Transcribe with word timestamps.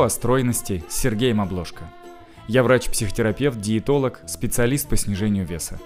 О 0.00 0.08
стройности 0.08 0.82
с 0.88 0.96
Сергеем 0.96 1.42
Обложко. 1.42 1.84
Я 2.48 2.62
врач-психотерапевт, 2.62 3.60
диетолог, 3.60 4.22
специалист 4.26 4.88
по 4.88 4.96
снижению 4.96 5.44
веса. 5.44 5.78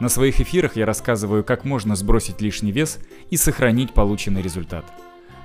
На 0.00 0.10
своих 0.10 0.38
эфирах 0.38 0.76
я 0.76 0.84
рассказываю, 0.84 1.42
как 1.44 1.64
можно 1.64 1.96
сбросить 1.96 2.42
лишний 2.42 2.72
вес 2.72 2.98
и 3.30 3.38
сохранить 3.38 3.94
полученный 3.94 4.42
результат. 4.42 4.84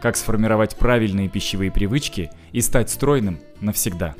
Как 0.01 0.17
сформировать 0.17 0.75
правильные 0.75 1.29
пищевые 1.29 1.71
привычки 1.71 2.29
и 2.51 2.59
стать 2.59 2.89
стройным 2.89 3.39
навсегда. 3.61 4.15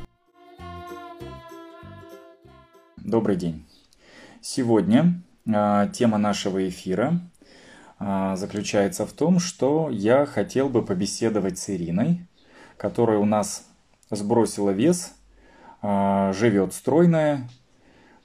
Добрый 2.95 3.35
день. 3.35 3.67
Сегодня 4.39 5.21
э, 5.45 5.89
тема 5.91 6.17
нашего 6.17 6.69
эфира 6.69 7.19
э, 7.99 8.35
заключается 8.37 9.05
в 9.05 9.11
том, 9.11 9.39
что 9.39 9.89
я 9.91 10.25
хотел 10.25 10.69
бы 10.69 10.85
побеседовать 10.85 11.59
с 11.59 11.69
Ириной, 11.69 12.25
которая 12.77 13.17
у 13.17 13.25
нас 13.25 13.68
сбросила 14.09 14.71
вес, 14.71 15.13
а, 15.81 16.33
живет 16.33 16.73
стройная 16.73 17.49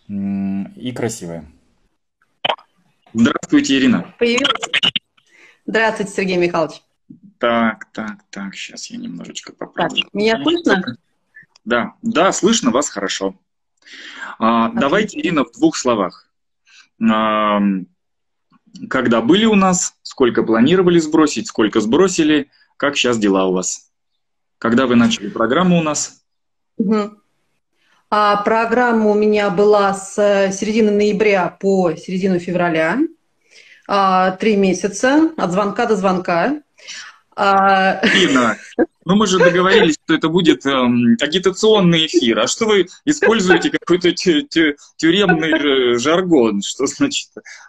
и 0.08 0.92
красивая. 0.94 1.46
Здравствуйте, 3.12 3.78
Ирина. 3.78 4.14
Появилась. 4.18 4.68
Здравствуйте, 5.66 6.12
Сергей 6.12 6.36
Михайлович. 6.36 6.82
Так, 7.38 7.86
так, 7.92 8.18
так, 8.30 8.54
сейчас 8.54 8.86
я 8.86 8.98
немножечко 8.98 9.52
поправлю. 9.52 10.02
Так, 10.02 10.14
меня 10.14 10.42
слышно? 10.42 10.96
Да, 11.64 11.94
да, 12.02 12.32
слышно 12.32 12.70
вас 12.70 12.88
хорошо. 12.88 13.36
А, 14.38 14.70
давайте, 14.70 15.18
Ирина, 15.18 15.44
в 15.44 15.52
двух 15.52 15.76
словах. 15.76 16.28
А, 17.00 17.60
когда 18.88 19.20
были 19.20 19.44
у 19.44 19.54
нас, 19.54 19.96
сколько 20.02 20.42
планировали 20.42 20.98
сбросить, 20.98 21.46
сколько 21.46 21.80
сбросили, 21.80 22.50
как 22.76 22.96
сейчас 22.96 23.18
дела 23.18 23.46
у 23.46 23.52
вас? 23.52 23.83
Когда 24.64 24.86
вы 24.86 24.96
начали 24.96 25.28
программу 25.28 25.78
у 25.78 25.82
нас? 25.82 26.22
Угу. 26.78 27.18
А 28.08 28.36
программа 28.38 29.10
у 29.10 29.14
меня 29.14 29.50
была 29.50 29.92
с 29.92 30.16
э, 30.16 30.52
середины 30.52 30.90
ноября 30.90 31.54
по 31.60 31.94
середину 31.94 32.38
февраля. 32.38 32.96
А, 33.86 34.30
три 34.30 34.56
месяца 34.56 35.32
от 35.36 35.52
звонка 35.52 35.84
до 35.84 35.96
звонка. 35.96 36.62
А... 37.36 38.00
Ирина, 38.06 38.56
ну 39.04 39.16
мы 39.16 39.26
же 39.26 39.38
договорились, 39.38 39.98
что 40.02 40.14
это 40.14 40.30
будет 40.30 40.64
эм, 40.64 41.18
агитационный 41.20 42.06
эфир. 42.06 42.38
А 42.38 42.46
что 42.46 42.64
вы 42.64 42.86
используете 43.04 43.68
какой-то 43.68 44.12
тю 44.12 44.40
тю 44.48 44.76
тюремный 44.96 45.98
жаргон? 45.98 46.62
Что 46.62 46.86
значит 46.86 47.28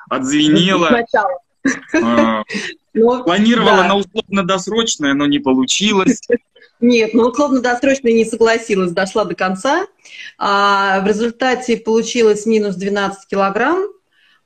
отзвенело? 0.09 1.03
А, 1.93 2.43
но, 2.93 3.23
планировала 3.23 3.81
да. 3.81 3.87
на 3.89 3.95
условно-досрочное, 3.95 5.13
но 5.13 5.25
не 5.25 5.39
получилось. 5.39 6.21
Нет, 6.81 7.13
ну 7.13 7.23
условно-досрочно 7.23 8.09
не 8.09 8.25
согласилась, 8.25 8.91
дошла 8.91 9.25
до 9.25 9.35
конца. 9.35 9.87
А, 10.37 10.99
в 11.01 11.07
результате 11.07 11.77
получилось 11.77 12.45
минус 12.45 12.75
12 12.75 13.27
килограмм. 13.27 13.87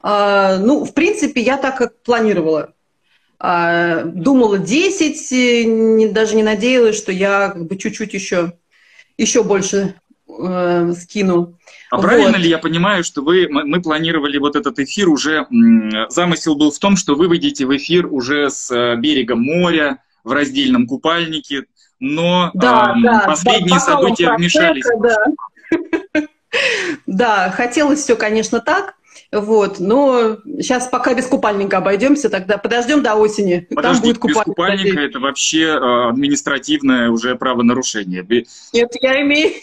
А, 0.02 0.58
ну, 0.58 0.86
в 0.86 0.94
принципе, 0.94 1.42
я 1.42 1.58
так 1.58 1.78
как 1.78 2.02
планировала. 2.04 2.74
А, 3.40 4.04
думала 4.04 4.58
10, 4.60 5.68
не, 5.68 6.08
даже 6.10 6.36
не 6.36 6.44
надеялась, 6.44 6.98
что 6.98 7.12
я 7.12 7.50
как 7.50 7.68
бы 7.68 7.78
чуть-чуть 7.78 8.14
еще, 8.14 8.54
еще 9.18 9.44
больше 9.44 9.96
э, 10.28 10.94
скину. 11.00 11.58
А 11.90 11.96
вот. 11.96 12.04
правильно 12.04 12.36
ли 12.36 12.50
я 12.50 12.60
понимаю, 12.60 13.04
что 13.04 13.22
вы, 13.22 13.48
мы, 13.50 13.66
мы 13.66 13.82
планировали 13.82 14.38
вот 14.38 14.56
этот 14.56 14.78
эфир 14.80 15.10
уже, 15.10 15.48
замысел 16.10 16.56
был 16.56 16.72
в 16.72 16.80
том, 16.80 16.96
что 16.96 17.16
вы 17.16 17.28
выйдете 17.28 17.66
в 17.66 17.76
эфир 17.76 18.06
уже 18.06 18.50
с 18.50 18.70
э, 18.72 18.96
берега 18.98 19.36
моря, 19.36 20.04
в 20.24 20.32
раздельном 20.32 20.86
купальнике, 20.86 21.64
но 22.00 22.52
да, 22.54 22.96
э, 22.98 23.02
да, 23.04 23.24
последние 23.28 23.76
да, 23.76 23.80
события 23.80 24.36
вмешались. 24.36 24.86
Да. 25.00 25.18
да, 27.06 27.52
хотелось 27.52 28.00
все, 28.00 28.16
конечно, 28.16 28.60
так, 28.60 28.96
вот, 29.32 29.80
но 29.80 30.38
сейчас 30.60 30.88
пока 30.88 31.14
без 31.14 31.28
купальника 31.28 31.78
обойдемся, 31.78 32.30
тогда 32.30 32.58
подождем 32.58 33.04
до 33.04 33.14
осени. 33.16 33.68
Подождите, 33.70 34.02
Там 34.02 34.02
будет 34.02 34.18
купальник. 34.18 34.48
Без 34.48 34.54
купальника 34.56 35.00
это 35.02 35.20
вообще 35.20 35.64
э, 35.66 36.10
административное 36.10 37.12
уже 37.12 37.36
правонарушение. 37.36 38.26
Нет, 38.74 38.92
я 39.02 39.22
имею. 39.22 39.54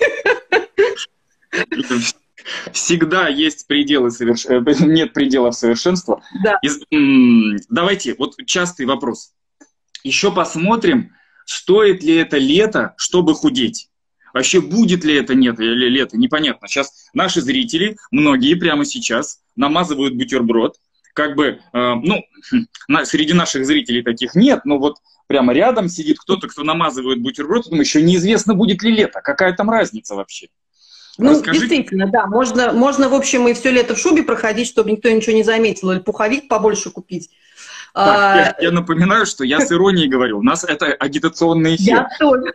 Всегда 2.72 3.26
есть 3.26 3.66
пределы 3.66 4.12
соверш... 4.12 4.46
Э, 4.46 4.62
нет 4.80 5.12
пределов 5.12 5.56
совершенства. 5.56 6.22
Да. 6.44 6.60
Из... 6.62 6.80
Давайте, 7.68 8.14
вот 8.16 8.36
частый 8.46 8.86
вопрос. 8.86 9.32
Еще 10.04 10.30
посмотрим, 10.30 11.12
Стоит 11.46 12.02
ли 12.02 12.14
это 12.16 12.36
лето, 12.36 12.94
чтобы 12.98 13.34
худеть? 13.34 13.88
Вообще 14.34 14.60
будет 14.60 15.04
ли 15.04 15.14
это 15.14 15.34
нет 15.34 15.58
или 15.58 15.88
лето, 15.88 16.18
непонятно. 16.18 16.68
Сейчас 16.68 17.08
наши 17.14 17.40
зрители, 17.40 17.96
многие 18.10 18.54
прямо 18.54 18.84
сейчас 18.84 19.40
намазывают 19.54 20.14
бутерброд. 20.14 20.76
Как 21.14 21.36
бы, 21.36 21.60
э, 21.72 21.94
ну, 21.94 22.22
на, 22.88 23.06
среди 23.06 23.32
наших 23.32 23.64
зрителей 23.64 24.02
таких 24.02 24.34
нет, 24.34 24.66
но 24.66 24.78
вот 24.78 24.96
прямо 25.26 25.54
рядом 25.54 25.88
сидит 25.88 26.18
кто-то, 26.18 26.48
кто 26.48 26.64
намазывает 26.64 27.22
бутерброд, 27.22 27.70
но 27.70 27.80
еще 27.80 28.02
неизвестно, 28.02 28.54
будет 28.54 28.82
ли 28.82 28.90
лето. 28.90 29.22
Какая 29.22 29.54
там 29.54 29.70
разница 29.70 30.14
вообще? 30.14 30.48
Ну, 31.16 31.30
Расскажите. 31.30 31.68
действительно, 31.68 32.10
да. 32.10 32.26
Можно, 32.26 32.72
можно, 32.72 33.08
в 33.08 33.14
общем, 33.14 33.48
и 33.48 33.54
все 33.54 33.70
лето 33.70 33.94
в 33.94 33.98
шубе 33.98 34.22
проходить, 34.22 34.68
чтобы 34.68 34.90
никто 34.90 35.08
ничего 35.08 35.34
не 35.34 35.44
заметил, 35.44 35.92
или 35.92 36.00
пуховик 36.00 36.48
побольше 36.48 36.90
купить. 36.90 37.30
Так, 37.96 38.18
а... 38.18 38.36
я, 38.36 38.56
я 38.60 38.70
напоминаю, 38.72 39.24
что 39.24 39.42
я 39.42 39.58
с 39.58 39.72
иронией 39.72 40.06
говорю. 40.06 40.38
У 40.38 40.42
нас 40.42 40.64
это 40.64 40.88
агитационный 40.88 41.76
эфир. 41.76 41.94
Я 41.94 42.08
тоже. 42.18 42.52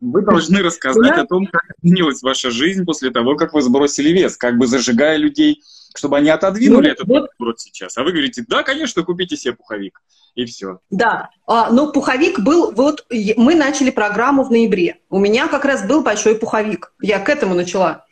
Вы, 0.00 0.22
должны 0.22 0.62
рассказать 0.62 1.18
о 1.18 1.26
том, 1.26 1.46
как 1.46 1.62
изменилась 1.82 2.22
ваша 2.22 2.50
жизнь 2.50 2.86
после 2.86 3.10
того, 3.10 3.36
как 3.36 3.52
вы 3.52 3.60
сбросили 3.60 4.08
вес, 4.08 4.38
как 4.38 4.56
бы 4.56 4.66
зажигая 4.66 5.18
людей, 5.18 5.62
чтобы 5.94 6.16
они 6.16 6.30
отодвинули 6.30 6.86
ну, 6.86 6.92
этот 6.92 7.06
вот. 7.06 7.20
вопрос 7.20 7.56
сейчас. 7.58 7.98
А 7.98 8.02
вы 8.02 8.12
говорите, 8.12 8.42
да, 8.48 8.62
конечно, 8.62 9.02
купите 9.02 9.36
себе 9.36 9.52
пуховик. 9.52 10.00
И 10.34 10.46
все. 10.46 10.78
Да, 10.88 11.28
а, 11.46 11.70
ну 11.70 11.92
пуховик 11.92 12.40
был, 12.40 12.72
вот 12.72 13.04
мы 13.36 13.54
начали 13.54 13.90
программу 13.90 14.44
в 14.44 14.50
ноябре. 14.50 15.00
У 15.10 15.18
меня 15.18 15.48
как 15.48 15.66
раз 15.66 15.86
был 15.86 16.02
большой 16.02 16.36
пуховик. 16.36 16.94
Я 17.02 17.18
к 17.18 17.28
этому 17.28 17.54
начала. 17.54 18.06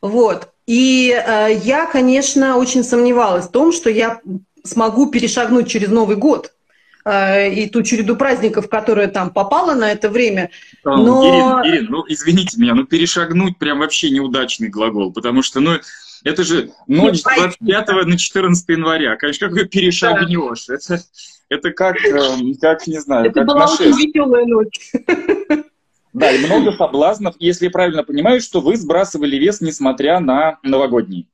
Вот. 0.00 0.50
И 0.66 1.10
э, 1.10 1.48
я, 1.64 1.86
конечно, 1.86 2.58
очень 2.58 2.84
сомневалась 2.84 3.46
в 3.46 3.50
том, 3.50 3.72
что 3.72 3.90
я 3.90 4.20
смогу 4.64 5.10
перешагнуть 5.10 5.68
через 5.68 5.88
Новый 5.88 6.16
год 6.16 6.52
э, 7.04 7.52
и 7.52 7.68
ту 7.68 7.82
череду 7.82 8.16
праздников, 8.16 8.68
которая 8.68 9.08
там 9.08 9.30
попала 9.30 9.74
на 9.74 9.92
это 9.92 10.08
время. 10.08 10.50
А, 10.84 10.96
но... 10.96 11.62
Ирин, 11.62 11.74
Ирин, 11.74 11.86
ну 11.90 12.04
извините 12.08 12.58
меня, 12.58 12.74
ну 12.74 12.84
перешагнуть 12.84 13.58
прям 13.58 13.80
вообще 13.80 14.10
неудачный 14.10 14.68
глагол, 14.68 15.12
потому 15.12 15.42
что, 15.42 15.60
ну, 15.60 15.78
это 16.24 16.42
же 16.42 16.70
ночь 16.86 17.20
с 17.20 17.22
25 17.22 17.88
на 18.06 18.16
14 18.16 18.68
января. 18.70 19.16
Конечно, 19.16 19.48
как 19.48 19.56
вы 19.56 19.64
перешагнешь? 19.66 20.66
Да. 20.66 20.74
Это, 20.74 21.02
это 21.50 21.70
как, 21.70 22.02
эм, 22.04 22.54
как, 22.54 22.86
не 22.86 23.00
знаю, 23.00 23.26
это 23.26 23.40
как 23.40 23.46
была 23.46 23.66
очень 23.66 23.92
веселая 23.92 24.46
ночь. 24.46 24.92
Да, 26.14 26.30
и 26.30 26.46
много 26.46 26.70
соблазнов, 26.70 27.34
если 27.40 27.64
я 27.64 27.72
правильно 27.72 28.04
понимаю, 28.04 28.40
что 28.40 28.60
вы 28.60 28.76
сбрасывали 28.76 29.36
вес, 29.36 29.60
несмотря 29.60 30.20
на 30.20 30.60
новогодний. 30.62 31.28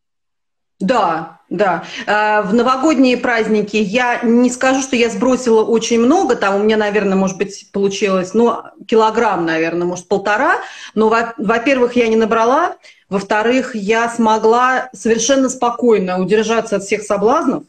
Да, 0.81 1.41
да. 1.51 1.85
Э, 2.07 2.41
в 2.43 2.55
новогодние 2.55 3.19
праздники 3.19 3.77
я 3.77 4.21
не 4.23 4.51
скажу, 4.51 4.81
что 4.81 4.97
я 4.97 5.11
сбросила 5.11 5.63
очень 5.63 6.01
много, 6.01 6.37
там 6.37 6.57
у 6.57 6.65
меня, 6.65 6.79
наверное, 6.79 7.17
может 7.17 7.37
быть, 7.37 7.71
получилось, 7.71 8.33
ну, 8.33 8.63
килограмм, 8.89 9.45
наверное, 9.45 9.87
может, 9.87 10.09
полтора, 10.09 10.57
но, 10.95 11.15
во-первых, 11.37 11.97
я 11.97 12.09
не 12.09 12.17
набрала, 12.17 12.77
во-вторых, 13.11 13.75
я 13.75 14.09
смогла 14.09 14.89
совершенно 14.95 15.51
спокойно 15.51 16.19
удержаться 16.19 16.77
от 16.77 16.85
всех 16.85 17.03
соблазнов, 17.03 17.65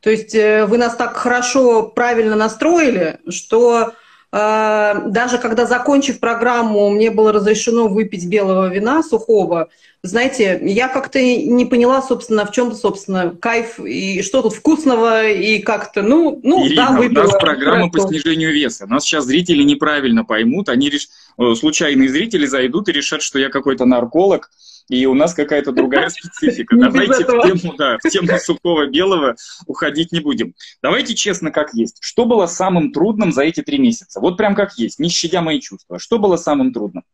то 0.00 0.10
есть 0.10 0.34
э, 0.34 0.64
вы 0.66 0.78
нас 0.78 0.94
так 0.94 1.16
хорошо, 1.16 1.82
правильно 1.82 2.36
настроили, 2.36 3.18
что 3.28 3.94
даже 4.34 5.38
когда, 5.38 5.64
закончив 5.64 6.18
программу, 6.18 6.90
мне 6.90 7.12
было 7.12 7.30
разрешено 7.30 7.86
выпить 7.86 8.26
белого 8.26 8.68
вина 8.68 9.04
сухого, 9.04 9.68
знаете, 10.02 10.60
я 10.62 10.88
как-то 10.88 11.20
не 11.22 11.64
поняла, 11.64 12.02
собственно, 12.02 12.44
в 12.44 12.50
чем, 12.50 12.74
собственно, 12.74 13.30
кайф 13.30 13.78
и 13.78 14.22
что 14.22 14.42
тут 14.42 14.52
вкусного, 14.54 15.30
и 15.30 15.60
как-то, 15.60 16.02
ну, 16.02 16.40
ну 16.42 16.66
Ирина, 16.66 16.88
да, 16.88 16.96
выпила. 16.98 17.20
у 17.20 17.26
нас 17.28 17.40
программа 17.40 17.90
по 17.90 18.00
снижению 18.00 18.52
веса. 18.52 18.86
Нас 18.86 19.04
сейчас 19.04 19.24
зрители 19.24 19.62
неправильно 19.62 20.24
поймут, 20.24 20.68
они 20.68 20.90
реш... 20.90 21.08
Э, 21.38 21.54
случайные 21.54 22.08
зрители 22.08 22.44
зайдут 22.44 22.88
и 22.88 22.92
решат, 22.92 23.22
что 23.22 23.38
я 23.38 23.48
какой-то 23.50 23.84
нарколог, 23.86 24.50
и 24.88 25.06
у 25.06 25.14
нас 25.14 25.34
какая-то 25.34 25.72
другая 25.72 26.08
специфика. 26.10 26.76
Давайте 26.76 27.24
в 27.24 27.42
тему, 27.42 27.74
да, 27.76 27.98
в 28.02 28.08
тему 28.08 28.38
сухого 28.38 28.86
белого 28.86 29.36
уходить 29.66 30.12
не 30.12 30.20
будем. 30.20 30.54
Давайте 30.82 31.14
честно, 31.14 31.50
как 31.50 31.74
есть. 31.74 31.98
Что 32.00 32.26
было 32.26 32.46
самым 32.46 32.92
трудным 32.92 33.32
за 33.32 33.42
эти 33.42 33.62
три 33.62 33.78
месяца? 33.78 34.20
Вот 34.20 34.36
прям 34.36 34.54
как 34.54 34.76
есть, 34.78 34.98
не 34.98 35.08
щадя 35.08 35.40
мои 35.40 35.60
чувства. 35.60 35.98
Что 35.98 36.18
было 36.18 36.36
самым 36.36 36.72
трудным? 36.72 37.04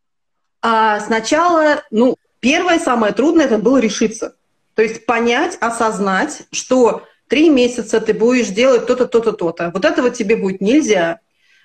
А, 0.63 1.01
сначала, 1.01 1.83
ну, 1.91 2.17
Первое, 2.41 2.79
самое 2.79 3.13
трудное, 3.13 3.45
это 3.45 3.59
было 3.59 3.79
решиться. 3.79 4.35
То 4.75 4.83
есть 4.83 5.05
понять, 5.05 5.59
осознать, 5.61 6.43
что 6.53 7.05
три 7.29 7.51
месяца 7.51 8.01
ты 8.01 8.15
будешь 8.15 8.49
делать 8.49 8.87
то-то, 8.87 9.07
то-то, 9.07 9.33
то-то. 9.33 9.71
Вот 9.75 9.85
этого 9.85 10.11
тебе 10.11 10.37
будет 10.37 10.63
нельзя. 10.63 11.21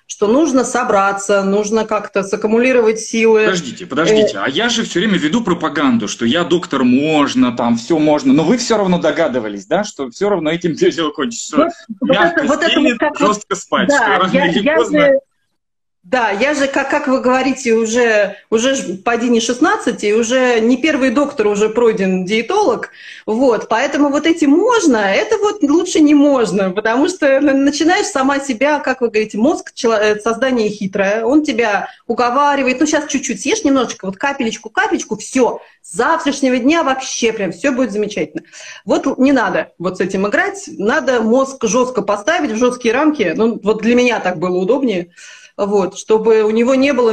Что 0.06 0.28
нужно 0.28 0.64
собраться, 0.64 1.42
нужно 1.42 1.84
как-то 1.84 2.22
саккумулировать 2.22 3.00
силы. 3.00 3.44
Подождите, 3.44 3.86
подождите, 3.86 4.38
а 4.38 4.48
я 4.48 4.68
же 4.68 4.84
все 4.84 5.00
время 5.00 5.18
веду 5.18 5.42
пропаганду, 5.42 6.08
что 6.08 6.24
я 6.24 6.44
доктор 6.44 6.84
можно, 6.84 7.56
там 7.56 7.76
все 7.76 7.98
можно, 7.98 8.32
но 8.32 8.44
вы 8.44 8.56
все 8.56 8.76
равно 8.76 8.98
догадывались, 8.98 9.66
да, 9.66 9.84
что 9.84 10.08
все 10.10 10.28
равно 10.28 10.50
этим 10.50 10.74
дело 10.74 11.10
кончится. 11.10 11.56
Вот, 11.56 12.08
мягко 12.08 12.44
вот 12.44 12.62
это, 12.62 12.80
вот 12.80 12.92
это 12.92 13.06
вот 13.08 13.18
жестко 13.18 13.56
спать, 13.56 13.88
да, 13.88 13.96
что 13.96 14.18
рано 14.18 14.32
я, 14.32 14.46
или 14.46 14.62
я 14.62 14.76
поздно... 14.76 15.00
Же 15.00 15.20
да, 16.08 16.30
я 16.30 16.54
же, 16.54 16.68
как, 16.68 16.88
как 16.88 17.08
вы 17.08 17.20
говорите, 17.20 17.72
уже, 17.72 18.36
уже 18.48 18.94
поди 19.04 19.28
не 19.28 19.40
16, 19.40 20.04
и 20.04 20.14
уже 20.14 20.60
не 20.60 20.76
первый 20.76 21.10
доктор, 21.10 21.48
уже 21.48 21.68
пройден 21.68 22.24
диетолог. 22.24 22.90
Вот, 23.26 23.68
поэтому 23.68 24.10
вот 24.10 24.24
эти 24.24 24.44
можно, 24.44 24.98
это 24.98 25.36
вот 25.38 25.64
лучше 25.64 25.98
не 25.98 26.14
можно, 26.14 26.70
потому 26.70 27.08
что 27.08 27.40
начинаешь 27.40 28.06
сама 28.06 28.38
себя, 28.38 28.78
как 28.78 29.00
вы 29.00 29.08
говорите, 29.08 29.36
мозг 29.36 29.72
э, 29.82 30.20
создание 30.20 30.68
хитрое, 30.68 31.24
он 31.24 31.42
тебя 31.42 31.88
уговаривает, 32.06 32.78
ну 32.78 32.86
сейчас 32.86 33.08
чуть-чуть 33.08 33.40
съешь 33.40 33.64
немножечко, 33.64 34.06
вот 34.06 34.16
капелечку, 34.16 34.70
капелечку, 34.70 35.16
все, 35.16 35.60
с 35.82 35.92
завтрашнего 35.92 36.56
дня 36.58 36.84
вообще 36.84 37.32
прям 37.32 37.50
все 37.50 37.72
будет 37.72 37.90
замечательно. 37.90 38.44
Вот 38.84 39.18
не 39.18 39.32
надо 39.32 39.72
вот 39.76 39.96
с 39.96 40.00
этим 40.00 40.28
играть, 40.28 40.68
надо 40.68 41.20
мозг 41.20 41.64
жестко 41.64 42.02
поставить 42.02 42.52
в 42.52 42.58
жесткие 42.58 42.94
рамки, 42.94 43.34
ну 43.34 43.58
вот 43.60 43.82
для 43.82 43.96
меня 43.96 44.20
так 44.20 44.38
было 44.38 44.56
удобнее 44.56 45.10
вот, 45.56 45.98
чтобы 45.98 46.42
у 46.42 46.50
него 46.50 46.74
не 46.74 46.92
было 46.92 47.12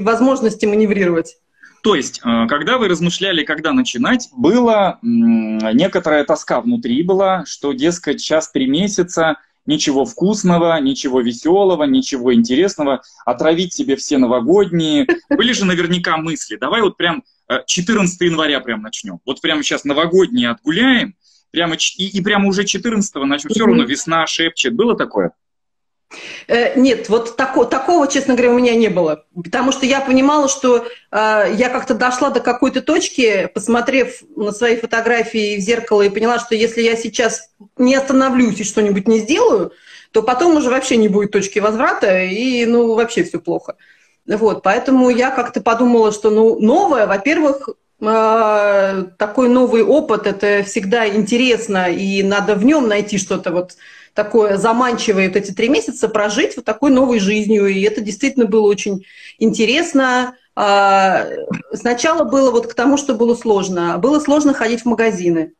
возможности 0.00 0.66
маневрировать. 0.66 1.36
То 1.82 1.94
есть, 1.94 2.20
э, 2.24 2.46
когда 2.48 2.78
вы 2.78 2.88
размышляли, 2.88 3.44
когда 3.44 3.72
начинать, 3.72 4.30
была 4.32 4.98
некоторая 5.02 6.24
тоска 6.24 6.60
внутри 6.60 7.02
была, 7.02 7.44
что, 7.46 7.72
дескать, 7.72 8.20
сейчас 8.20 8.50
три 8.50 8.66
месяца, 8.66 9.36
ничего 9.66 10.04
вкусного, 10.04 10.80
ничего 10.80 11.20
веселого, 11.20 11.84
ничего 11.84 12.34
интересного, 12.34 13.02
отравить 13.24 13.74
себе 13.74 13.96
все 13.96 14.18
новогодние. 14.18 15.06
Были 15.28 15.52
же 15.52 15.64
наверняка 15.64 16.16
мысли. 16.16 16.56
Давай 16.56 16.82
вот 16.82 16.96
прям 16.96 17.22
14 17.66 18.20
э, 18.20 18.24
января 18.24 18.60
прям 18.60 18.82
начнем. 18.82 19.20
Вот 19.26 19.40
прямо 19.40 19.62
сейчас 19.62 19.84
новогодние 19.84 20.50
отгуляем, 20.50 21.14
прямо, 21.50 21.76
и, 21.76 22.06
и 22.06 22.20
прямо 22.22 22.48
уже 22.48 22.64
14 22.64 23.14
начнем. 23.16 23.50
Все 23.50 23.66
равно 23.66 23.84
весна 23.84 24.26
шепчет. 24.26 24.74
Было 24.74 24.96
такое? 24.96 25.32
Э, 26.48 26.78
нет, 26.78 27.08
вот 27.08 27.36
тако, 27.36 27.64
такого, 27.64 28.06
честно 28.08 28.34
говоря, 28.34 28.52
у 28.52 28.58
меня 28.58 28.74
не 28.74 28.88
было. 28.88 29.24
Потому 29.34 29.72
что 29.72 29.86
я 29.86 30.00
понимала, 30.00 30.48
что 30.48 30.86
э, 31.10 31.54
я 31.56 31.68
как-то 31.70 31.94
дошла 31.94 32.30
до 32.30 32.40
какой-то 32.40 32.82
точки, 32.82 33.48
посмотрев 33.54 34.22
на 34.36 34.52
свои 34.52 34.76
фотографии 34.76 35.56
в 35.56 35.60
зеркало 35.60 36.02
и 36.02 36.10
поняла, 36.10 36.38
что 36.38 36.54
если 36.54 36.82
я 36.82 36.96
сейчас 36.96 37.50
не 37.78 37.94
остановлюсь 37.94 38.60
и 38.60 38.64
что-нибудь 38.64 39.08
не 39.08 39.20
сделаю, 39.20 39.72
то 40.12 40.22
потом 40.22 40.56
уже 40.56 40.70
вообще 40.70 40.96
не 40.96 41.08
будет 41.08 41.32
точки 41.32 41.58
возврата, 41.58 42.22
и 42.22 42.64
ну 42.66 42.94
вообще 42.94 43.24
все 43.24 43.40
плохо. 43.40 43.74
Вот, 44.26 44.62
поэтому 44.62 45.10
я 45.10 45.30
как-то 45.30 45.60
подумала, 45.60 46.12
что 46.12 46.30
ну, 46.30 46.58
новое, 46.58 47.06
во-первых, 47.06 47.68
э, 48.00 49.04
такой 49.18 49.48
новый 49.48 49.82
опыт, 49.82 50.26
это 50.26 50.62
всегда 50.64 51.06
интересно, 51.06 51.90
и 51.90 52.22
надо 52.22 52.54
в 52.54 52.64
нем 52.64 52.88
найти 52.88 53.18
что-то 53.18 53.50
вот 53.50 53.76
такое 54.14 54.56
заманчивое 54.56 55.28
вот 55.28 55.36
эти 55.36 55.50
три 55.50 55.68
месяца 55.68 56.08
прожить 56.08 56.56
вот 56.56 56.64
такой 56.64 56.90
новой 56.90 57.18
жизнью. 57.18 57.66
И 57.66 57.82
это 57.82 58.00
действительно 58.00 58.46
было 58.46 58.66
очень 58.66 59.04
интересно. 59.38 60.36
А, 60.56 61.26
сначала 61.72 62.24
было 62.24 62.50
вот 62.50 62.68
к 62.68 62.74
тому, 62.74 62.96
что 62.96 63.14
было 63.14 63.34
сложно. 63.34 63.98
Было 63.98 64.20
сложно 64.20 64.54
ходить 64.54 64.82
в 64.82 64.86
магазины. 64.86 65.52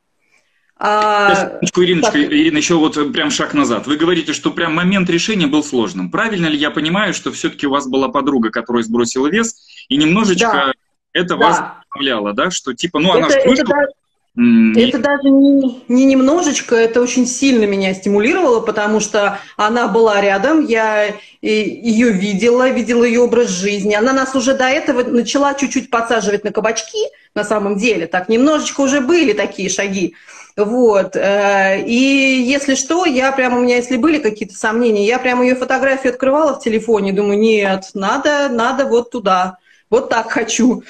А... 0.77 1.59
Ириночка, 1.77 2.13
так. 2.13 2.21
Ирина, 2.21 2.57
еще 2.57 2.75
вот 2.75 2.95
прям 3.13 3.31
шаг 3.31 3.55
назад. 3.55 3.87
Вы 3.87 3.97
говорите, 3.97 4.33
что 4.33 4.51
прям 4.51 4.75
момент 4.75 5.09
решения 5.11 5.47
был 5.47 5.63
сложным. 5.63 6.11
Правильно 6.11 6.47
ли 6.47 6.57
я 6.57 6.71
понимаю, 6.71 7.15
что 7.15 7.33
все-таки 7.33 7.67
у 7.67 7.71
вас 7.71 7.87
была 7.89 8.09
подруга, 8.09 8.51
которая 8.51 8.83
сбросила 8.83 9.29
вес, 9.29 9.57
и 9.89 9.97
немножечко 9.97 10.53
да. 10.53 10.73
это 11.13 11.29
да. 11.29 11.37
вас 11.37 11.59
вдохновляло, 11.59 12.33
да? 12.33 12.51
Что 12.51 12.73
типа, 12.73 12.99
ну 12.99 13.13
она 13.13 13.29
это, 13.29 13.41
же 13.41 13.49
вышла, 13.49 13.63
это, 13.63 13.93
это 14.37 14.99
даже 14.99 15.31
не, 15.31 15.85
не 15.87 16.05
немножечко, 16.07 16.75
это 16.75 17.01
очень 17.01 17.25
сильно 17.25 17.65
меня 17.67 17.95
стимулировало, 17.95 18.61
потому 18.61 18.99
что 18.99 19.39
она 19.57 19.87
была 19.87 20.21
рядом, 20.21 20.67
я 20.67 21.15
ее 21.41 22.11
видела, 22.11 22.69
видела 22.71 23.05
ее 23.05 23.21
образ 23.21 23.49
жизни. 23.49 23.95
Она 23.95 24.13
нас 24.13 24.35
уже 24.35 24.55
до 24.55 24.65
этого 24.65 25.05
начала 25.05 25.55
чуть-чуть 25.55 25.89
подсаживать 25.89 26.43
на 26.43 26.51
кабачки, 26.51 27.11
на 27.37 27.45
самом 27.45 27.77
деле. 27.77 28.09
Так 28.09 28.29
немножечко 28.29 28.81
уже 28.81 29.01
были 29.01 29.35
такие 29.35 29.69
шаги. 29.69 30.15
Вот. 30.57 31.15
Э, 31.15 31.81
и 31.85 32.43
если 32.45 32.75
что, 32.75 33.07
я 33.07 33.31
прямо, 33.31 33.59
у 33.59 33.63
меня 33.63 33.77
если 33.77 33.97
были 33.97 34.19
какие-то 34.19 34.55
сомнения, 34.57 35.07
я 35.07 35.19
прямо 35.21 35.45
ее 35.45 35.55
фотографию 35.55 36.13
открывала 36.13 36.55
в 36.55 36.63
телефоне, 36.63 37.13
думаю, 37.13 37.39
нет, 37.39 37.91
надо, 37.95 38.49
надо 38.49 38.85
вот 38.87 39.11
туда, 39.11 39.59
вот 39.91 40.09
так 40.09 40.31
хочу. 40.31 40.83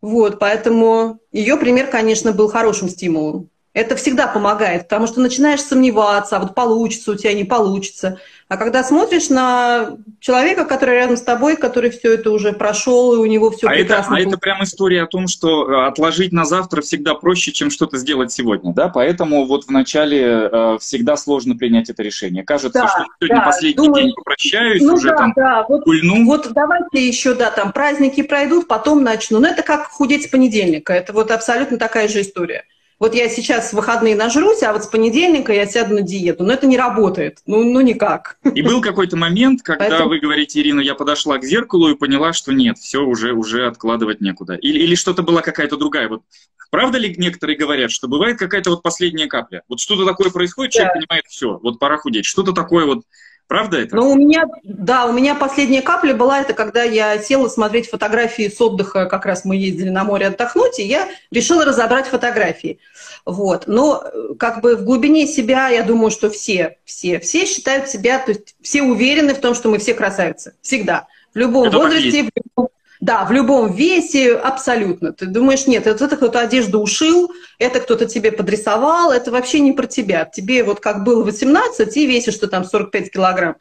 Вот, 0.00 0.38
поэтому 0.38 1.20
ее 1.30 1.56
пример, 1.56 1.88
конечно, 1.88 2.32
был 2.32 2.48
хорошим 2.48 2.88
стимулом. 2.88 3.49
Это 3.72 3.94
всегда 3.94 4.26
помогает, 4.26 4.82
потому 4.82 5.06
что 5.06 5.20
начинаешь 5.20 5.62
сомневаться, 5.62 6.36
а 6.36 6.40
вот 6.40 6.56
получится 6.56 7.12
у 7.12 7.14
тебя, 7.14 7.34
не 7.34 7.44
получится. 7.44 8.18
А 8.48 8.56
когда 8.56 8.82
смотришь 8.82 9.28
на 9.28 9.96
человека, 10.18 10.64
который 10.64 10.96
рядом 10.96 11.16
с 11.16 11.22
тобой, 11.22 11.56
который 11.56 11.90
все 11.90 12.14
это 12.14 12.32
уже 12.32 12.52
прошел, 12.52 13.14
и 13.14 13.18
у 13.18 13.26
него 13.26 13.52
все 13.52 13.68
а 13.68 13.70
прекрасно... 13.70 14.16
Это, 14.16 14.24
а 14.24 14.28
это 14.28 14.38
прям 14.38 14.64
история 14.64 15.02
о 15.04 15.06
том, 15.06 15.28
что 15.28 15.70
э, 15.70 15.86
отложить 15.86 16.32
на 16.32 16.44
завтра 16.44 16.82
всегда 16.82 17.14
проще, 17.14 17.52
чем 17.52 17.70
что-то 17.70 17.96
сделать 17.96 18.32
сегодня, 18.32 18.74
да? 18.74 18.88
Поэтому 18.88 19.46
вот 19.46 19.68
вначале 19.68 20.48
э, 20.50 20.78
всегда 20.80 21.16
сложно 21.16 21.54
принять 21.54 21.90
это 21.90 22.02
решение. 22.02 22.42
Кажется, 22.42 22.80
да, 22.80 22.88
что 22.88 23.04
сегодня 23.20 23.36
да, 23.36 23.44
последний 23.44 23.76
думаю, 23.76 24.02
день 24.02 24.14
попрощаюсь, 24.16 24.82
ну, 24.82 24.94
уже 24.94 25.10
да, 25.10 25.16
там 25.16 25.32
да. 25.36 25.64
Вот, 25.68 25.84
кульну. 25.84 26.24
Вот 26.24 26.52
давайте 26.52 27.06
еще, 27.06 27.34
да, 27.34 27.52
там 27.52 27.70
праздники 27.70 28.24
пройдут, 28.24 28.66
потом 28.66 29.04
начну. 29.04 29.38
Но 29.38 29.46
это 29.46 29.62
как 29.62 29.86
худеть 29.90 30.24
с 30.24 30.26
понедельника, 30.26 30.92
это 30.92 31.12
вот 31.12 31.30
абсолютно 31.30 31.78
такая 31.78 32.08
же 32.08 32.22
история 32.22 32.64
вот 33.00 33.14
я 33.14 33.30
сейчас 33.30 33.70
в 33.70 33.76
выходные 33.76 34.14
нажрусь, 34.14 34.62
а 34.62 34.74
вот 34.74 34.84
с 34.84 34.86
понедельника 34.86 35.54
я 35.54 35.66
сяду 35.66 35.94
на 35.94 36.02
диету. 36.02 36.44
Но 36.44 36.52
это 36.52 36.66
не 36.66 36.76
работает. 36.76 37.38
Ну, 37.46 37.64
ну 37.64 37.80
никак. 37.80 38.36
И 38.54 38.60
был 38.60 38.82
какой-то 38.82 39.16
момент, 39.16 39.62
когда 39.62 39.86
Поэтому... 39.86 40.10
вы 40.10 40.20
говорите, 40.20 40.60
Ирина, 40.60 40.80
я 40.80 40.94
подошла 40.94 41.38
к 41.38 41.44
зеркалу 41.44 41.88
и 41.88 41.96
поняла, 41.96 42.34
что 42.34 42.52
нет, 42.52 42.76
все 42.76 43.02
уже, 43.02 43.32
уже 43.32 43.66
откладывать 43.66 44.20
некуда. 44.20 44.54
Или, 44.54 44.80
или 44.80 44.94
что-то 44.94 45.22
была 45.22 45.40
какая-то 45.40 45.78
другая. 45.78 46.08
Вот 46.08 46.22
правда 46.70 46.98
ли 46.98 47.14
некоторые 47.16 47.56
говорят, 47.56 47.90
что 47.90 48.06
бывает 48.06 48.38
какая-то 48.38 48.68
вот 48.68 48.82
последняя 48.82 49.28
капля? 49.28 49.62
Вот 49.66 49.80
что-то 49.80 50.04
такое 50.04 50.28
происходит, 50.30 50.72
человек 50.72 50.92
да. 50.92 51.00
понимает, 51.00 51.24
все, 51.26 51.58
вот 51.62 51.78
пора 51.78 51.96
худеть. 51.96 52.26
Что-то 52.26 52.52
такое 52.52 52.84
вот 52.84 53.04
Правда 53.50 53.80
это? 53.80 53.96
Ну, 53.96 54.12
у 54.12 54.14
меня, 54.14 54.44
да, 54.62 55.06
у 55.06 55.12
меня 55.12 55.34
последняя 55.34 55.82
капля 55.82 56.14
была, 56.14 56.40
это 56.40 56.52
когда 56.54 56.84
я 56.84 57.18
села 57.18 57.48
смотреть 57.48 57.90
фотографии 57.90 58.48
с 58.48 58.60
отдыха, 58.60 59.06
как 59.06 59.26
раз 59.26 59.44
мы 59.44 59.56
ездили 59.56 59.88
на 59.88 60.04
море 60.04 60.28
отдохнуть, 60.28 60.78
и 60.78 60.84
я 60.84 61.08
решила 61.32 61.64
разобрать 61.64 62.06
фотографии. 62.06 62.78
Вот. 63.26 63.64
Но 63.66 64.04
как 64.38 64.60
бы 64.60 64.76
в 64.76 64.84
глубине 64.84 65.26
себя, 65.26 65.68
я 65.68 65.82
думаю, 65.82 66.12
что 66.12 66.30
все, 66.30 66.76
все, 66.84 67.18
все 67.18 67.44
считают 67.44 67.88
себя, 67.88 68.20
то 68.20 68.30
есть 68.30 68.54
все 68.62 68.84
уверены 68.84 69.34
в 69.34 69.40
том, 69.40 69.56
что 69.56 69.68
мы 69.68 69.78
все 69.78 69.94
красавицы. 69.94 70.54
Всегда. 70.62 71.08
В 71.34 71.38
любом 71.38 71.66
это 71.66 71.78
возрасте, 71.78 72.22
в 72.22 72.30
любом 72.36 72.68
да, 73.00 73.24
в 73.24 73.32
любом 73.32 73.72
весе, 73.72 74.34
абсолютно. 74.34 75.12
Ты 75.14 75.26
думаешь, 75.26 75.66
нет, 75.66 75.86
это, 75.86 76.04
это 76.04 76.16
кто-то 76.16 76.40
одежду 76.40 76.80
ушил, 76.80 77.32
это 77.58 77.80
кто-то 77.80 78.04
тебе 78.04 78.30
подрисовал, 78.30 79.10
это 79.10 79.30
вообще 79.30 79.60
не 79.60 79.72
про 79.72 79.86
тебя. 79.86 80.26
Тебе 80.26 80.62
вот 80.62 80.80
как 80.80 81.02
было 81.02 81.24
18, 81.24 81.96
и 81.96 82.06
весишь 82.06 82.34
что 82.34 82.46
там 82.46 82.64
45 82.64 83.10
килограмм. 83.10 83.56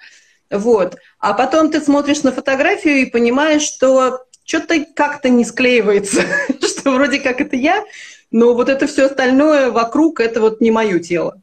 Вот. 0.51 0.97
А 1.19 1.33
потом 1.33 1.71
ты 1.71 1.79
смотришь 1.79 2.23
на 2.23 2.33
фотографию 2.33 2.97
и 2.97 3.05
понимаешь, 3.05 3.61
что 3.61 4.19
что-то 4.43 4.83
как-то 4.93 5.29
не 5.29 5.45
склеивается, 5.45 6.23
что 6.61 6.91
вроде 6.91 7.19
как 7.19 7.39
это 7.39 7.55
я, 7.55 7.85
но 8.31 8.53
вот 8.53 8.67
это 8.67 8.87
все 8.87 9.05
остальное 9.05 9.71
вокруг, 9.71 10.19
это 10.19 10.41
вот 10.41 10.59
не 10.59 10.71
мое 10.71 10.99
тело. 10.99 11.41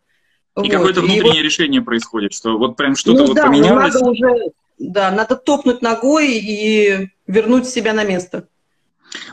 И 0.56 0.60
вот. 0.60 0.70
какое-то 0.70 1.00
внутреннее 1.00 1.42
вот... 1.42 1.44
решение 1.44 1.80
происходит, 1.80 2.34
что 2.34 2.58
вот 2.58 2.76
прям 2.76 2.94
что-то 2.94 3.20
ну, 3.20 3.26
вот 3.26 3.36
да, 3.36 3.46
поменялось. 3.46 3.94
Надо 3.94 4.10
уже, 4.10 4.50
да, 4.78 5.10
надо 5.10 5.36
топнуть 5.36 5.82
ногой 5.82 6.32
и 6.38 7.08
вернуть 7.26 7.68
себя 7.68 7.92
на 7.92 8.04
место. 8.04 8.48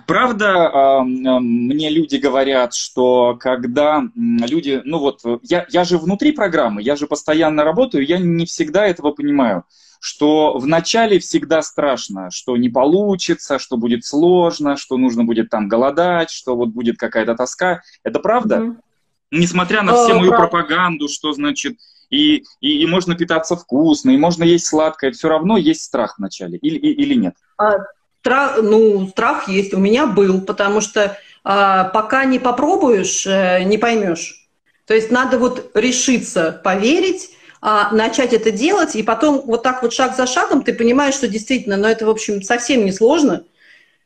Правда, 0.06 1.02
мне 1.04 1.90
люди 1.90 2.18
говорят, 2.18 2.74
что 2.74 3.36
когда 3.40 4.04
люди, 4.16 4.82
ну 4.86 5.00
вот, 5.00 5.22
я, 5.42 5.66
я 5.70 5.84
же 5.84 5.98
внутри 5.98 6.32
программы, 6.32 6.82
я 6.82 6.96
же 6.96 7.08
постоянно 7.08 7.64
работаю, 7.64 8.06
я 8.06 8.18
не 8.20 8.46
всегда 8.46 8.86
этого 8.86 9.12
понимаю, 9.12 9.66
что 10.00 10.58
вначале 10.58 11.20
всегда 11.20 11.62
страшно, 11.62 12.30
что 12.30 12.56
не 12.58 12.70
получится, 12.70 13.58
что 13.58 13.78
будет 13.78 14.06
сложно, 14.06 14.78
что 14.78 14.98
нужно 14.98 15.24
будет 15.24 15.50
там 15.50 15.68
голодать, 15.68 16.30
что 16.30 16.56
вот 16.56 16.70
будет 16.70 16.98
какая-то 16.98 17.36
тоска. 17.36 17.82
Это 18.04 18.20
правда? 18.20 18.58
Mm-hmm. 18.58 18.76
Несмотря 19.32 19.82
на 19.82 19.94
всю 19.94 20.16
мою 20.16 20.30
правда. 20.30 20.48
пропаганду, 20.48 21.08
что 21.08 21.34
значит 21.34 21.78
и, 22.14 22.44
и, 22.62 22.84
и 22.84 22.86
можно 22.86 23.16
питаться 23.16 23.56
вкусно, 23.56 24.12
и 24.12 24.18
можно 24.18 24.44
есть 24.44 24.68
сладкое, 24.68 25.12
все 25.12 25.30
равно 25.30 25.58
есть 25.58 25.82
страх 25.82 26.20
вначале, 26.20 26.60
или, 26.60 26.78
или 26.78 27.16
нет? 27.16 27.34
А, 27.58 27.78
страх, 28.22 28.60
ну, 28.62 29.08
страх 29.08 29.48
есть, 29.48 29.74
у 29.74 29.80
меня 29.80 30.06
был, 30.06 30.42
потому 30.42 30.80
что 30.80 31.18
а, 31.44 31.86
пока 31.86 32.26
не 32.26 32.38
попробуешь, 32.38 33.26
а, 33.26 33.64
не 33.64 33.80
поймешь. 33.80 34.48
То 34.86 34.94
есть 34.94 35.10
надо 35.10 35.40
вот 35.40 35.72
решиться 35.74 36.62
поверить, 36.64 37.32
а, 37.62 37.92
начать 37.92 38.34
это 38.34 38.52
делать, 38.52 38.96
и 38.96 39.02
потом 39.02 39.42
вот 39.42 39.64
так 39.64 39.82
вот 39.82 39.92
шаг 39.92 40.16
за 40.16 40.28
шагом 40.28 40.62
ты 40.62 40.74
понимаешь, 40.74 41.16
что 41.16 41.28
действительно, 41.28 41.78
но 41.78 41.84
ну, 41.84 41.90
это, 41.90 42.06
в 42.06 42.10
общем, 42.12 42.44
совсем 42.44 42.86
не 42.86 42.92
сложно. 42.92 43.44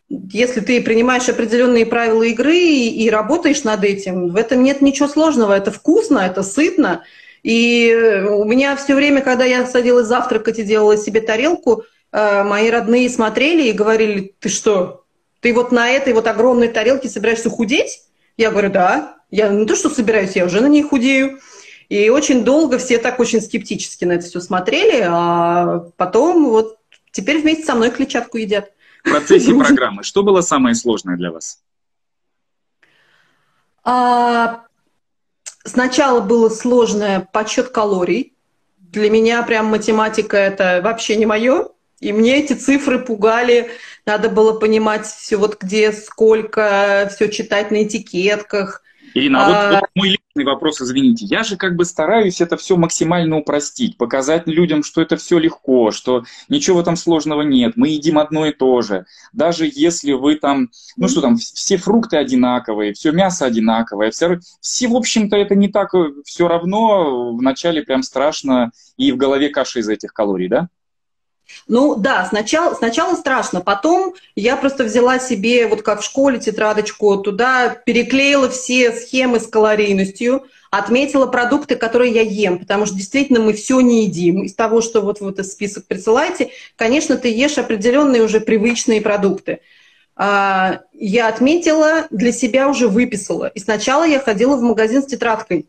Если 0.08 0.62
ты 0.62 0.82
принимаешь 0.82 1.28
определенные 1.28 1.86
правила 1.86 2.24
игры 2.24 2.56
и, 2.56 3.04
и 3.04 3.10
работаешь 3.10 3.66
над 3.66 3.84
этим, 3.84 4.30
в 4.30 4.38
этом 4.38 4.64
нет 4.64 4.82
ничего 4.82 5.10
сложного, 5.10 5.52
это 5.52 5.72
вкусно, 5.72 6.20
это 6.20 6.42
сытно. 6.44 7.04
И 7.48 8.25
у 8.30 8.44
меня 8.44 8.75
все 8.75 8.94
время, 8.94 9.22
когда 9.22 9.46
я 9.46 9.66
садилась 9.66 10.08
завтракать 10.08 10.60
и 10.60 10.63
делала 10.63 10.98
себе 10.98 11.22
тарелку, 11.22 11.86
э, 12.12 12.44
мои 12.44 12.70
родные 12.70 13.10
смотрели 13.10 13.70
и 13.70 13.72
говорили, 13.72 14.36
ты 14.42 14.50
что, 14.50 15.06
ты 15.39 15.54
вот 15.54 15.72
на 15.72 15.89
этой 15.89 16.12
вот 16.12 16.27
огромной 16.27 16.68
тарелке 16.68 17.08
собираешься 17.08 17.50
худеть? 17.50 18.01
Я 18.36 18.51
говорю, 18.51 18.70
да. 18.70 19.16
Я 19.32 19.48
не 19.48 19.66
то, 19.66 19.77
что 19.77 19.89
собираюсь, 19.89 20.36
я 20.36 20.44
уже 20.44 20.60
на 20.60 20.66
ней 20.66 20.84
худею. 20.84 21.39
И 21.88 22.10
очень 22.10 22.44
долго 22.44 22.80
все 22.80 22.98
так 22.98 23.18
очень 23.18 23.39
скептически 23.39 24.04
на 24.04 24.12
это 24.13 24.25
все 24.25 24.42
смотрели, 24.42 25.06
а 25.08 25.86
потом 25.96 26.50
вот 26.50 26.77
теперь 27.12 27.39
вместе 27.39 27.63
со 27.63 27.75
мной 27.75 27.92
клетчатку 27.92 28.36
едят. 28.39 28.74
В 29.06 29.10
процессе 29.10 29.56
программы 29.58 30.04
что 30.04 30.22
было 30.22 30.42
самое 30.42 30.75
сложное 30.75 31.16
для 31.16 31.32
вас? 31.32 31.62
А, 33.86 34.67
сначала 35.68 36.22
было 36.22 36.50
сложное 36.50 37.28
подсчет 37.32 37.70
калорий. 37.70 38.34
Для 38.78 39.10
меня 39.10 39.44
прям 39.44 39.68
математика 39.68 40.38
это 40.38 40.82
вообще 40.84 41.16
не 41.16 41.26
мое. 41.26 41.70
И 42.00 42.14
мне 42.14 42.40
эти 42.40 42.54
цифры 42.54 43.00
пугали. 43.00 43.72
Надо 44.06 44.30
было 44.30 44.58
понимать 44.60 45.06
все 45.06 45.38
вот 45.38 45.62
где, 45.62 45.92
сколько, 45.92 47.10
все 47.14 47.28
читать 47.28 47.72
на 47.72 47.84
этикетках. 47.84 48.84
Ирина, 49.18 49.46
а 49.46 49.72
вот, 49.72 49.80
вот 49.82 49.90
мой 49.96 50.10
личный 50.10 50.46
вопрос, 50.46 50.82
извините. 50.82 51.26
Я 51.26 51.44
же 51.44 51.58
как 51.58 51.76
бы 51.76 51.86
стараюсь 51.86 52.42
это 52.42 52.58
все 52.58 52.78
максимально 52.78 53.38
упростить, 53.38 53.98
показать 53.98 54.48
людям, 54.48 54.84
что 54.84 55.02
это 55.02 55.18
все 55.18 55.40
легко, 55.40 55.92
что 55.92 56.24
ничего 56.50 56.84
там 56.84 56.96
сложного 56.96 57.42
нет, 57.42 57.74
мы 57.76 57.90
едим 57.90 58.20
одно 58.20 58.46
и 58.46 58.54
то 58.54 58.82
же. 58.82 59.06
Даже 59.34 59.70
если 59.72 60.14
вы 60.14 60.36
там, 60.36 60.70
ну 60.96 61.08
что 61.08 61.22
там, 61.22 61.38
все 61.38 61.78
фрукты 61.78 62.18
одинаковые, 62.18 62.94
все 62.94 63.12
мясо 63.12 63.46
одинаковое, 63.46 64.12
все, 64.12 64.40
все 64.62 64.88
в 64.88 64.96
общем-то, 64.96 65.36
это 65.36 65.56
не 65.56 65.68
так 65.68 65.94
э, 65.96 66.12
все 66.26 66.48
равно. 66.48 67.36
Вначале 67.36 67.82
прям 67.82 68.04
страшно 68.04 68.72
и 68.98 69.12
в 69.12 69.18
голове 69.18 69.50
каша 69.50 69.80
из 69.80 69.90
этих 69.90 70.14
калорий, 70.14 70.48
да? 70.48 70.70
Ну 71.68 71.96
да, 71.96 72.25
сначала, 72.25 72.74
сначала 72.75 73.16
страшно, 73.16 73.62
потом 73.62 74.13
я 74.36 74.56
просто 74.58 74.84
взяла 74.84 75.20
себе, 75.20 75.68
вот 75.68 75.82
как 75.82 76.01
в 76.01 76.06
школе, 76.06 76.39
тетрадочку, 76.39 77.18
туда 77.18 77.70
переклеила 77.70 78.50
все 78.50 78.92
схемы 78.94 79.39
с 79.39 79.48
калорийностью, 79.48 80.46
отметила 80.72 81.25
продукты, 81.27 81.75
которые 81.75 82.13
я 82.13 82.22
ем, 82.22 82.60
потому 82.60 82.86
что 82.86 82.96
действительно 82.96 83.39
мы 83.39 83.54
все 83.54 83.80
не 83.80 84.06
едим. 84.06 84.44
Из 84.44 84.54
того, 84.54 84.82
что 84.82 85.01
вот 85.01 85.22
вы 85.22 85.32
этот 85.32 85.48
список 85.48 85.88
присылаете, 85.88 86.50
конечно, 86.75 87.18
ты 87.18 87.34
ешь 87.34 87.58
определенные 87.58 88.24
уже 88.24 88.39
привычные 88.39 89.01
продукты. 89.01 89.60
А, 90.16 90.82
я 90.94 91.27
отметила, 91.27 92.08
для 92.10 92.32
себя 92.32 92.70
уже 92.70 92.88
выписала. 92.88 93.48
И 93.48 93.60
сначала 93.60 94.04
я 94.06 94.20
ходила 94.20 94.56
в 94.58 94.62
магазин 94.62 95.04
с 95.04 95.06
тетрадкой 95.06 95.68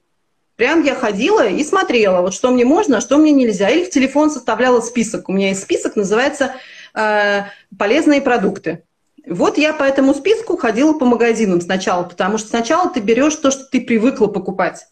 Прям 0.59 0.83
я 0.83 0.97
ходила 0.97 1.47
и 1.47 1.63
смотрела, 1.63 2.21
вот 2.21 2.35
что 2.35 2.51
мне 2.51 2.65
можно, 2.65 2.97
а 2.97 3.01
что 3.01 3.17
мне 3.17 3.31
нельзя. 3.31 3.69
Или 3.69 3.85
в 3.85 3.91
телефон 3.91 4.29
составляла 4.29 4.81
список. 4.81 5.29
У 5.29 5.33
меня 5.33 5.51
есть 5.51 5.63
список, 5.63 5.95
называется 5.95 6.57
э, 6.95 7.43
«Полезные 7.79 8.21
продукты». 8.21 8.83
Вот 9.25 9.57
я 9.57 9.73
по 9.73 9.85
этому 9.85 10.15
списку 10.15 10.57
ходила 10.57 10.95
по 10.95 11.05
магазинам 11.05 11.61
сначала, 11.61 12.03
потому 12.03 12.39
что 12.39 12.49
сначала 12.49 12.91
ты 12.91 12.99
берешь 12.99 13.37
то, 13.37 13.53
что 13.53 13.67
ты 13.71 13.81
привыкла 13.81 14.27
покупать. 14.27 14.89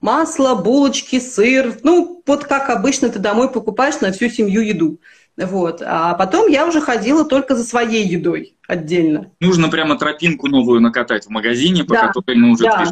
Масло, 0.00 0.54
булочки, 0.54 1.20
сыр. 1.20 1.76
Ну, 1.82 2.22
вот 2.26 2.44
как 2.44 2.70
обычно 2.70 3.10
ты 3.10 3.18
домой 3.18 3.52
покупаешь 3.52 4.00
на 4.00 4.12
всю 4.12 4.30
семью 4.30 4.62
еду. 4.62 4.98
Вот. 5.36 5.82
А 5.84 6.14
потом 6.14 6.48
я 6.48 6.66
уже 6.66 6.80
ходила 6.80 7.26
только 7.26 7.54
за 7.54 7.64
своей 7.64 8.06
едой 8.06 8.56
отдельно. 8.66 9.30
Нужно 9.40 9.68
прямо 9.68 9.98
тропинку 9.98 10.48
новую 10.48 10.80
накатать 10.80 11.26
в 11.26 11.28
магазине, 11.28 11.84
по 11.84 11.92
да. 11.92 12.06
которой 12.06 12.38
мы 12.38 12.52
уже 12.52 12.64
да. 12.64 12.86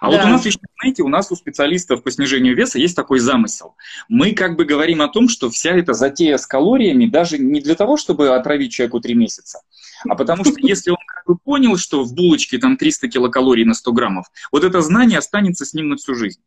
А 0.00 0.10
да. 0.10 0.16
вот 0.16 0.26
у 0.26 0.28
нас 0.28 0.46
еще, 0.46 0.58
знаете, 0.80 1.02
у 1.02 1.08
нас 1.08 1.30
у 1.30 1.36
специалистов 1.36 2.02
по 2.02 2.10
снижению 2.10 2.56
веса 2.56 2.78
есть 2.78 2.96
такой 2.96 3.18
замысел. 3.18 3.76
Мы 4.08 4.32
как 4.32 4.56
бы 4.56 4.64
говорим 4.64 5.02
о 5.02 5.08
том, 5.08 5.28
что 5.28 5.50
вся 5.50 5.72
эта 5.72 5.94
затея 5.94 6.36
с 6.36 6.46
калориями 6.46 7.06
даже 7.06 7.38
не 7.38 7.60
для 7.60 7.74
того, 7.74 7.96
чтобы 7.96 8.34
отравить 8.34 8.72
человеку 8.72 9.00
три 9.00 9.14
месяца, 9.14 9.60
а 10.08 10.14
потому 10.14 10.44
что 10.44 10.54
если 10.58 10.90
он 10.90 10.98
как 11.06 11.26
бы 11.26 11.38
понял, 11.38 11.76
что 11.76 12.04
в 12.04 12.14
булочке 12.14 12.58
там 12.58 12.76
300 12.76 13.08
килокалорий 13.08 13.64
на 13.64 13.74
100 13.74 13.92
граммов, 13.92 14.26
вот 14.52 14.64
это 14.64 14.80
знание 14.80 15.18
останется 15.18 15.64
с 15.64 15.74
ним 15.74 15.88
на 15.88 15.96
всю 15.96 16.14
жизнь. 16.14 16.40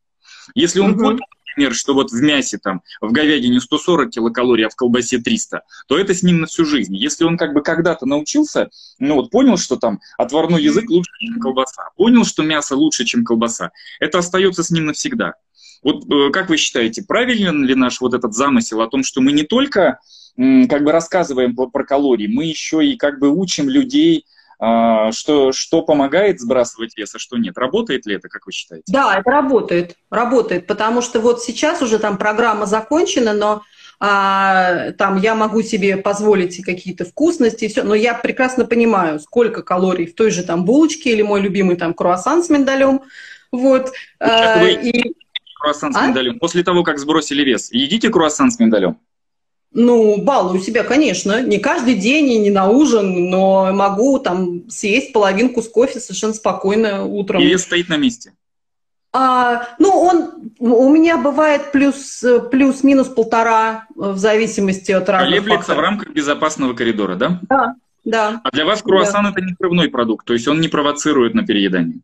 Если 0.55 0.79
он 0.79 0.91
угу. 0.91 1.01
понял, 1.01 1.25
например, 1.58 1.74
что 1.74 1.96
вот 1.96 2.12
в 2.12 2.22
мясе 2.22 2.60
там, 2.60 2.82
в 3.02 3.12
говядине 3.12 3.60
140 3.60 4.12
килокалорий, 4.12 4.68
а 4.68 4.70
в 4.70 4.76
колбасе 4.76 5.18
300, 5.18 5.64
то 5.88 5.98
это 5.98 6.14
с 6.14 6.22
ним 6.22 6.42
на 6.42 6.48
всю 6.48 6.66
жизнь. 6.66 6.96
Если 6.96 7.24
он 7.24 7.36
как 7.36 7.54
бы 7.54 7.64
когда-то 7.64 8.06
научился, 8.06 8.70
ну 9.00 9.16
вот 9.16 9.32
понял, 9.32 9.58
что 9.58 9.76
там 9.76 10.00
отварной 10.18 10.62
язык 10.62 10.88
лучше, 10.90 11.12
чем 11.20 11.40
колбаса, 11.40 11.90
понял, 11.96 12.26
что 12.26 12.44
мясо 12.44 12.76
лучше, 12.76 13.06
чем 13.06 13.26
колбаса, 13.26 13.72
это 14.00 14.20
остается 14.20 14.64
с 14.64 14.70
ним 14.70 14.86
навсегда. 14.86 15.34
Вот 15.82 16.06
э, 16.12 16.30
как 16.32 16.50
вы 16.50 16.58
считаете, 16.58 17.04
правильен 17.04 17.64
ли 17.64 17.74
наш 17.74 18.02
вот 18.02 18.14
этот 18.14 18.36
замысел 18.36 18.82
о 18.82 18.88
том, 18.88 19.04
что 19.04 19.22
мы 19.22 19.32
не 19.32 19.44
только 19.44 20.00
как 20.36 20.84
бы 20.84 20.92
рассказываем 20.92 21.56
про 21.56 21.84
калории, 21.84 22.28
мы 22.28 22.46
еще 22.46 22.86
и 22.86 22.96
как 22.96 23.18
бы 23.18 23.30
учим 23.30 23.68
людей 23.68 24.26
что, 24.60 25.52
что 25.52 25.82
помогает 25.84 26.40
сбрасывать 26.40 26.98
вес, 26.98 27.14
а 27.14 27.20
что 27.20 27.38
нет. 27.38 27.58
Работает 27.58 28.06
ли 28.06 28.16
это, 28.16 28.28
как 28.28 28.48
вы 28.48 28.52
считаете? 28.52 28.86
Да, 28.88 29.20
это 29.20 29.30
работает. 29.30 29.96
Работает, 30.10 30.66
потому 30.66 31.02
что 31.02 31.20
вот 31.20 31.44
сейчас 31.44 31.82
уже 31.82 32.00
там 32.00 32.18
программа 32.18 32.66
закончена, 32.66 33.34
но 33.34 33.62
а, 34.00 34.92
там 34.92 35.18
я 35.20 35.34
могу 35.34 35.64
себе 35.64 35.98
позволить 35.98 36.64
какие-то 36.64 37.06
вкусности 37.06 37.66
и 37.66 37.68
все, 37.68 37.84
но 37.84 37.96
я 37.96 38.14
прекрасно 38.14 38.66
понимаю, 38.66 39.20
сколько 39.20 39.64
калорий 39.64 40.06
в 40.06 40.14
той 40.14 40.30
же 40.30 40.44
там 40.44 40.66
булочке 40.66 41.12
или 41.12 41.24
мой 41.24 41.42
любимый 41.42 41.78
там 41.78 41.94
круассан 41.94 42.44
с 42.44 42.50
миндалем. 42.50 43.02
Вот. 43.52 43.92
А, 44.20 44.64
и... 44.64 45.14
Круассан 45.60 45.94
с 45.94 45.98
а? 45.98 46.08
миндалем. 46.08 46.38
После 46.38 46.64
того, 46.64 46.84
как 46.84 47.00
сбросили 47.00 47.44
вес, 47.44 47.72
едите 47.72 48.10
круассан 48.10 48.52
с 48.52 48.60
миндалем? 48.60 49.00
Ну, 49.74 50.21
балую 50.21 50.59
себя, 50.59 50.83
конечно. 50.83 51.41
Не 51.41 51.59
каждый 51.59 51.95
день 51.95 52.31
и 52.31 52.39
не 52.39 52.50
на 52.50 52.69
ужин, 52.69 53.29
но 53.29 53.71
могу 53.74 54.17
там 54.19 54.69
съесть 54.69 55.13
половинку 55.13 55.62
с 55.62 55.67
кофе 55.67 56.00
совершенно 56.00 56.33
спокойно 56.33 57.05
утром. 57.05 57.41
И 57.41 57.45
вес 57.45 57.63
стоит 57.63 57.89
на 57.89 57.97
месте? 57.97 58.33
А, 59.13 59.67
ну, 59.79 59.89
он 59.89 60.51
у 60.59 60.89
меня 60.89 61.17
бывает 61.17 61.71
плюс, 61.71 62.24
плюс-минус 62.51 63.07
полтора, 63.07 63.88
в 63.95 64.17
зависимости 64.17 64.91
от 64.91 65.09
разных 65.09 65.29
Колеблется 65.29 65.57
факторов. 65.57 65.79
в 65.79 65.81
рамках 65.81 66.09
безопасного 66.09 66.74
коридора, 66.74 67.15
да? 67.15 67.39
Да, 67.50 67.75
да. 68.03 68.41
А 68.43 68.51
для 68.51 68.65
вас 68.65 68.81
круассан 68.81 69.24
да. 69.24 69.31
это 69.31 69.41
не 69.41 69.55
срывной 69.55 69.89
продукт, 69.89 70.25
то 70.25 70.33
есть 70.33 70.47
он 70.47 70.59
не 70.62 70.67
провоцирует 70.67 71.33
на 71.33 71.45
переедание? 71.45 72.00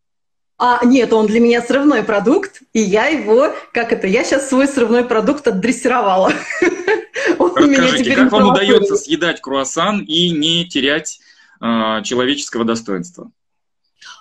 А, 0.57 0.85
нет, 0.85 1.11
он 1.13 1.27
для 1.27 1.39
меня 1.39 1.61
срывной 1.61 2.03
продукт, 2.03 2.61
и 2.73 2.79
я 2.79 3.07
его, 3.07 3.53
как 3.73 3.91
это, 3.91 4.07
я 4.07 4.23
сейчас 4.23 4.49
свой 4.49 4.67
срывной 4.67 5.03
продукт 5.03 5.47
отдрессировала. 5.47 6.31
Расскажите, 7.39 8.15
как 8.15 8.31
вам 8.31 8.49
удается 8.49 8.95
съедать 8.95 9.41
круассан 9.41 9.99
и 10.01 10.29
не 10.29 10.67
терять 10.67 11.19
э, 11.61 12.01
человеческого 12.03 12.65
достоинства? 12.65 13.31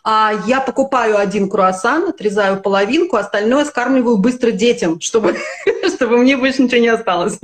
А 0.04 0.32
я 0.46 0.60
покупаю 0.60 1.18
один 1.18 1.48
круассан, 1.48 2.08
отрезаю 2.08 2.60
половинку, 2.60 3.16
остальное 3.16 3.64
скармливаю 3.64 4.16
быстро 4.16 4.50
детям, 4.50 5.00
чтобы, 5.00 5.36
чтобы 5.94 6.18
мне 6.18 6.36
больше 6.36 6.62
ничего 6.62 6.80
не 6.80 6.88
осталось. 6.88 7.38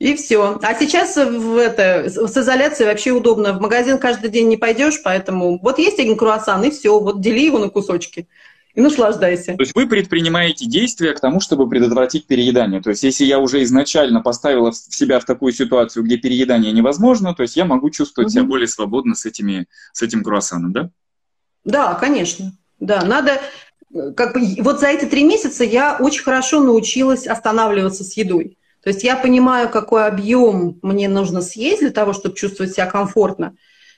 И 0.00 0.16
все. 0.16 0.58
А 0.62 0.74
сейчас 0.74 1.16
в 1.16 1.56
это, 1.58 2.08
с 2.08 2.36
изоляцией 2.36 2.88
вообще 2.88 3.10
удобно. 3.10 3.52
В 3.52 3.60
магазин 3.60 3.98
каждый 3.98 4.30
день 4.30 4.48
не 4.48 4.56
пойдешь, 4.56 5.02
поэтому 5.04 5.58
вот 5.60 5.78
есть 5.78 5.98
один 5.98 6.16
круассан, 6.16 6.64
и 6.64 6.70
все, 6.70 6.98
вот 6.98 7.20
дели 7.20 7.40
его 7.40 7.58
на 7.58 7.68
кусочки 7.68 8.26
и 8.74 8.80
наслаждайся. 8.80 9.56
То 9.56 9.60
есть 9.60 9.74
вы 9.74 9.86
предпринимаете 9.86 10.64
действия 10.64 11.12
к 11.12 11.20
тому, 11.20 11.40
чтобы 11.40 11.68
предотвратить 11.68 12.26
переедание. 12.26 12.80
То 12.80 12.88
есть 12.88 13.02
если 13.02 13.26
я 13.26 13.38
уже 13.38 13.62
изначально 13.62 14.22
поставила 14.22 14.72
себя 14.72 15.20
в 15.20 15.26
такую 15.26 15.52
ситуацию, 15.52 16.02
где 16.02 16.16
переедание 16.16 16.72
невозможно, 16.72 17.34
то 17.34 17.42
есть 17.42 17.56
я 17.56 17.66
могу 17.66 17.90
чувствовать 17.90 18.28
угу. 18.28 18.32
себя 18.32 18.44
более 18.44 18.68
свободно 18.68 19.14
с, 19.14 19.26
этими, 19.26 19.66
с 19.92 20.00
этим 20.00 20.24
круассаном, 20.24 20.72
да? 20.72 20.90
Да, 21.64 21.94
конечно. 21.94 22.52
Да, 22.78 23.04
надо... 23.04 23.38
Как 24.16 24.32
бы, 24.32 24.40
вот 24.62 24.80
за 24.80 24.86
эти 24.86 25.04
три 25.04 25.24
месяца 25.24 25.62
я 25.64 25.98
очень 26.00 26.22
хорошо 26.22 26.62
научилась 26.62 27.26
останавливаться 27.26 28.04
с 28.04 28.16
едой. 28.16 28.56
То 28.82 28.88
есть 28.88 29.04
я 29.04 29.16
понимаю, 29.16 29.68
какой 29.68 30.06
объем 30.06 30.78
мне 30.82 31.08
нужно 31.08 31.42
съесть 31.42 31.80
для 31.80 31.90
того, 31.90 32.12
чтобы 32.12 32.36
чувствовать 32.36 32.72
себя 32.72 32.86
комфортно. 32.86 33.54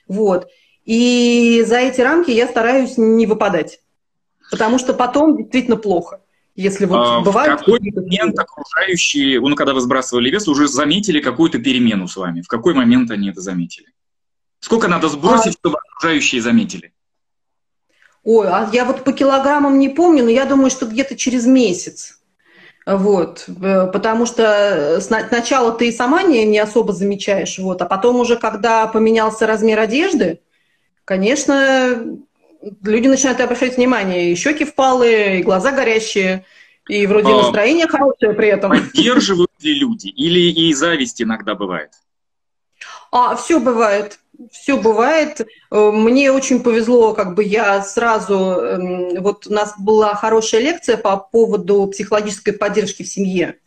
Вот. 0.08 0.48
И 0.84 1.62
за 1.66 1.76
эти 1.76 2.00
рамки 2.00 2.30
я 2.30 2.48
стараюсь 2.48 2.98
не 2.98 3.26
выпадать 3.26 3.78
потому 4.52 4.78
что 4.78 4.92
потом 4.92 5.38
действительно 5.38 5.78
плохо. 5.78 6.20
Если 6.54 6.84
вот 6.84 6.98
а, 6.98 7.20
бывает... 7.22 7.54
В 7.54 7.64
какой 7.64 7.80
момент 7.80 8.38
окружающие, 8.38 9.40
ну, 9.40 9.56
когда 9.56 9.72
вы 9.72 9.80
сбрасывали 9.80 10.28
вес, 10.28 10.46
уже 10.46 10.68
заметили 10.68 11.20
какую-то 11.20 11.58
перемену 11.58 12.06
с 12.06 12.16
вами? 12.16 12.42
В 12.42 12.48
какой 12.48 12.74
момент 12.74 13.10
они 13.10 13.30
это 13.30 13.40
заметили? 13.40 13.86
Сколько 14.60 14.88
надо 14.88 15.08
сбросить, 15.08 15.54
а... 15.54 15.58
чтобы 15.58 15.78
окружающие 15.78 16.42
заметили? 16.42 16.92
Ой, 18.24 18.46
а 18.46 18.68
я 18.74 18.84
вот 18.84 19.04
по 19.04 19.12
килограммам 19.14 19.78
не 19.78 19.88
помню, 19.88 20.22
но 20.22 20.30
я 20.30 20.44
думаю, 20.44 20.70
что 20.70 20.86
где-то 20.86 21.16
через 21.16 21.46
месяц. 21.46 22.20
Вот, 22.84 23.44
э, 23.48 23.86
потому 23.92 24.26
что 24.26 24.98
сначала 25.00 25.72
ты 25.72 25.88
и 25.88 25.92
сама 25.92 26.22
не, 26.22 26.44
не 26.44 26.58
особо 26.58 26.92
замечаешь, 26.92 27.58
вот, 27.58 27.80
а 27.80 27.86
потом 27.86 28.16
уже, 28.16 28.36
когда 28.36 28.86
поменялся 28.88 29.46
размер 29.46 29.78
одежды, 29.78 30.40
конечно, 31.04 32.18
люди 32.82 33.06
начинают 33.06 33.40
обращать 33.40 33.76
внимание, 33.76 34.32
и 34.32 34.34
щеки 34.34 34.64
впалые, 34.64 35.40
и 35.40 35.42
глаза 35.42 35.70
горящие, 35.70 36.44
и 36.88 37.06
вроде 37.06 37.32
а, 37.32 37.36
настроение 37.36 37.86
хорошее 37.86 38.32
при 38.32 38.48
этом. 38.48 38.70
Поддерживают 38.70 39.52
ли 39.60 39.74
люди? 39.74 40.08
Или 40.08 40.50
и 40.50 40.74
зависть 40.74 41.22
иногда 41.22 41.54
бывает? 41.54 41.90
А, 43.12 43.36
все 43.36 43.60
бывает. 43.60 44.18
Все 44.50 44.78
бывает. 44.78 45.42
Э, 45.70 45.90
мне 45.92 46.32
очень 46.32 46.62
повезло, 46.62 47.12
как 47.12 47.34
бы 47.34 47.44
я 47.44 47.82
сразу, 47.82 48.34
эм, 48.34 49.22
вот 49.22 49.46
у 49.46 49.52
нас 49.52 49.74
была 49.78 50.14
хорошая 50.14 50.62
лекция 50.62 50.96
по 50.96 51.16
поводу 51.18 51.86
психологической 51.86 52.54
поддержки 52.54 53.02
в 53.02 53.08
семье. 53.08 53.58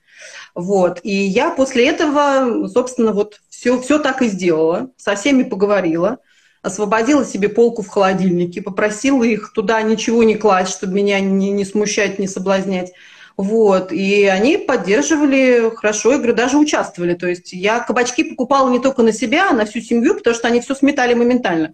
Вот. 0.55 0.99
И 1.03 1.13
я 1.13 1.51
после 1.51 1.87
этого, 1.87 2.67
собственно, 2.67 3.11
вот 3.11 3.39
все, 3.49 3.79
все 3.79 3.99
так 3.99 4.21
и 4.23 4.27
сделала. 4.27 4.89
Со 4.97 5.15
всеми 5.15 5.43
поговорила 5.43 6.19
освободила 6.65 7.23
себе 7.23 7.47
полку 7.47 7.83
в 7.83 7.89
холодильнике, 7.89 8.59
попросила 8.59 9.23
их 9.23 9.53
туда 9.53 9.83
ничего 9.83 10.23
не 10.23 10.33
класть, 10.33 10.71
чтобы 10.71 10.95
меня 10.95 11.19
не, 11.19 11.51
не 11.51 11.63
смущать, 11.63 12.17
не 12.17 12.27
соблазнять. 12.27 12.91
Вот, 13.37 13.91
и 13.91 14.25
они 14.25 14.57
поддерживали 14.57 15.69
хорошо, 15.75 16.13
я 16.13 16.17
говорю, 16.17 16.33
даже 16.33 16.57
участвовали. 16.57 17.15
То 17.15 17.27
есть 17.27 17.51
я 17.51 17.79
кабачки 17.79 18.23
покупала 18.23 18.69
не 18.69 18.79
только 18.79 19.03
на 19.03 19.11
себя, 19.11 19.49
а 19.49 19.53
на 19.53 19.65
всю 19.65 19.81
семью, 19.81 20.15
потому 20.15 20.35
что 20.35 20.47
они 20.47 20.61
все 20.61 20.73
сметали 20.73 21.13
моментально, 21.13 21.73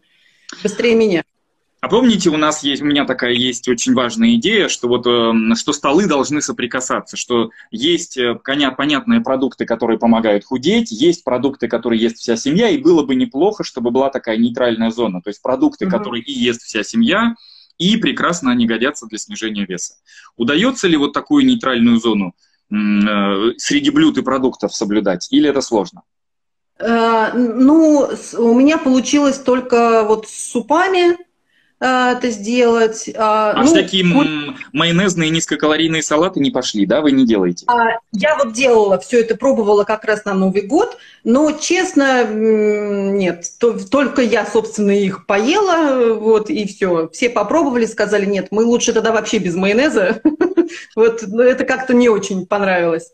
быстрее 0.64 0.96
меня. 0.96 1.24
А 1.82 1.88
помните, 1.88 2.30
у 2.30 2.38
нас 2.38 2.62
есть, 2.62 2.84
у 2.84 2.86
меня 2.86 3.06
такая 3.06 3.34
есть 3.34 3.68
очень 3.68 3.96
важная 3.96 4.36
идея, 4.36 4.70
что 4.70 4.88
вот 4.88 5.08
э, 5.08 5.56
что 5.56 5.74
столы 5.74 6.06
должны 6.06 6.40
соприкасаться, 6.40 7.18
что 7.18 7.50
есть 7.72 8.18
э, 8.18 8.36
понятные 8.36 9.22
продукты, 9.22 9.66
которые 9.66 9.98
помогают 9.98 10.46
худеть, 10.46 10.92
есть 10.92 11.24
продукты, 11.24 11.68
которые 11.68 12.00
ест 12.00 12.18
вся 12.18 12.36
семья, 12.36 12.70
и 12.70 12.78
было 12.78 13.02
бы 13.04 13.16
неплохо, 13.16 13.64
чтобы 13.64 13.90
была 13.90 14.12
такая 14.12 14.38
нейтральная 14.38 14.92
зона, 14.92 15.24
то 15.24 15.30
есть 15.30 15.42
продукты, 15.42 15.88
угу. 15.88 15.98
которые 15.98 16.24
и 16.24 16.32
ест 16.32 16.62
вся 16.62 16.84
семья, 16.84 17.36
и 17.82 17.98
прекрасно 17.98 18.52
они 18.52 18.68
годятся 18.68 19.08
для 19.08 19.18
снижения 19.18 19.66
веса. 19.66 19.96
Удается 20.38 20.88
ли 20.88 20.98
вот 20.98 21.14
такую 21.14 21.46
нейтральную 21.46 21.98
зону 21.98 22.36
э, 22.70 23.54
среди 23.58 23.90
блюд 23.90 24.18
и 24.20 24.22
продуктов 24.22 24.76
соблюдать, 24.76 25.28
или 25.32 25.50
это 25.50 25.62
сложно? 25.62 26.04
Э, 26.78 27.34
ну, 27.34 28.08
у 28.38 28.54
меня 28.54 28.78
получилось 28.78 29.40
только 29.40 30.04
вот 30.04 30.28
с 30.28 30.52
супами, 30.52 31.18
это 31.82 32.30
сделать. 32.30 33.10
А, 33.16 33.54
а 33.56 33.64
ну, 33.64 33.66
всякие 33.66 34.06
вот, 34.14 34.28
майонезные 34.72 35.32
нискокалорийные 35.32 36.04
салаты 36.04 36.40
не 36.40 36.52
пошли, 36.52 36.86
да? 36.86 37.02
Вы 37.02 37.12
не 37.12 37.26
делаете? 37.26 37.66
А, 37.68 37.98
я 38.12 38.38
вот 38.38 38.54
делала 38.54 39.00
все 39.00 39.22
это, 39.22 39.36
пробовала 39.36 39.84
как 39.84 40.06
раз 40.06 40.24
на 40.24 40.36
Новый 40.36 40.62
год, 40.62 40.98
но, 41.24 41.52
честно, 41.54 42.24
нет. 42.26 43.46
То, 43.60 43.74
только 43.88 44.22
я, 44.22 44.46
собственно, 44.46 44.92
их 44.92 45.26
поела, 45.26 46.14
вот, 46.14 46.52
и 46.52 46.68
все. 46.68 47.10
Все 47.12 47.32
попробовали, 47.32 47.86
сказали, 47.86 48.26
нет, 48.26 48.50
мы 48.52 48.64
лучше 48.64 48.94
тогда 48.94 49.12
вообще 49.12 49.40
без 49.40 49.56
майонеза. 49.56 50.22
Вот, 50.96 51.24
это 51.24 51.66
как-то 51.66 51.94
не 51.94 52.08
очень 52.08 52.46
понравилось. 52.46 53.12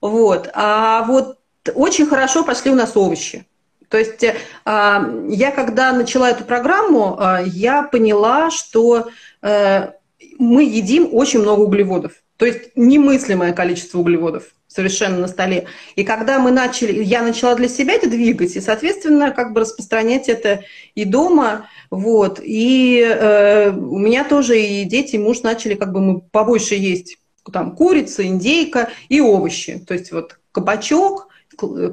Вот. 0.00 0.48
А 0.54 1.04
вот 1.04 1.38
очень 1.74 2.06
хорошо 2.06 2.44
пошли 2.44 2.70
у 2.70 2.74
нас 2.74 2.96
овощи. 2.96 3.46
То 3.88 3.98
есть 3.98 4.22
э, 4.24 4.34
я, 4.64 5.50
когда 5.50 5.92
начала 5.92 6.30
эту 6.30 6.44
программу, 6.44 7.18
э, 7.18 7.44
я 7.46 7.82
поняла, 7.82 8.50
что 8.50 9.08
э, 9.42 9.90
мы 10.38 10.64
едим 10.64 11.08
очень 11.12 11.40
много 11.40 11.60
углеводов. 11.60 12.12
То 12.36 12.46
есть 12.46 12.76
немыслимое 12.76 13.52
количество 13.52 13.98
углеводов 13.98 14.44
совершенно 14.66 15.18
на 15.18 15.28
столе. 15.28 15.66
И 15.94 16.02
когда 16.02 16.40
мы 16.40 16.50
начали, 16.50 17.00
я 17.02 17.22
начала 17.22 17.54
для 17.54 17.68
себя 17.68 17.94
это 17.94 18.10
двигать, 18.10 18.56
и, 18.56 18.60
соответственно, 18.60 19.30
как 19.30 19.52
бы 19.52 19.60
распространять 19.60 20.28
это 20.28 20.64
и 20.96 21.04
дома, 21.04 21.68
вот. 21.90 22.40
И 22.42 23.00
э, 23.00 23.70
у 23.70 23.98
меня 23.98 24.24
тоже 24.24 24.60
и 24.60 24.84
дети, 24.84 25.14
и 25.14 25.18
муж 25.18 25.42
начали 25.42 25.74
как 25.74 25.92
бы 25.92 26.00
мы 26.00 26.20
побольше 26.20 26.74
есть 26.74 27.18
там 27.52 27.76
курица, 27.76 28.26
индейка 28.26 28.90
и 29.08 29.20
овощи. 29.20 29.78
То 29.86 29.94
есть 29.94 30.10
вот 30.10 30.38
кабачок, 30.50 31.28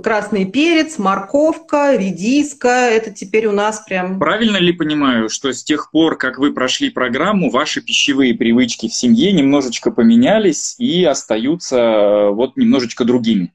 красный 0.03 0.45
перец, 0.45 0.97
морковка, 0.97 1.95
редиска. 1.95 2.89
Это 2.89 3.11
теперь 3.11 3.47
у 3.47 3.51
нас 3.51 3.83
прям... 3.87 4.19
Правильно 4.19 4.57
ли 4.57 4.71
понимаю, 4.71 5.29
что 5.29 5.51
с 5.51 5.63
тех 5.63 5.91
пор, 5.91 6.17
как 6.17 6.39
вы 6.39 6.53
прошли 6.53 6.89
программу, 6.89 7.49
ваши 7.49 7.81
пищевые 7.81 8.33
привычки 8.33 8.87
в 8.87 8.93
семье 8.93 9.31
немножечко 9.31 9.91
поменялись 9.91 10.75
и 10.77 11.03
остаются 11.03 11.77
э, 11.77 12.29
вот 12.31 12.57
немножечко 12.57 13.05
другими? 13.05 13.53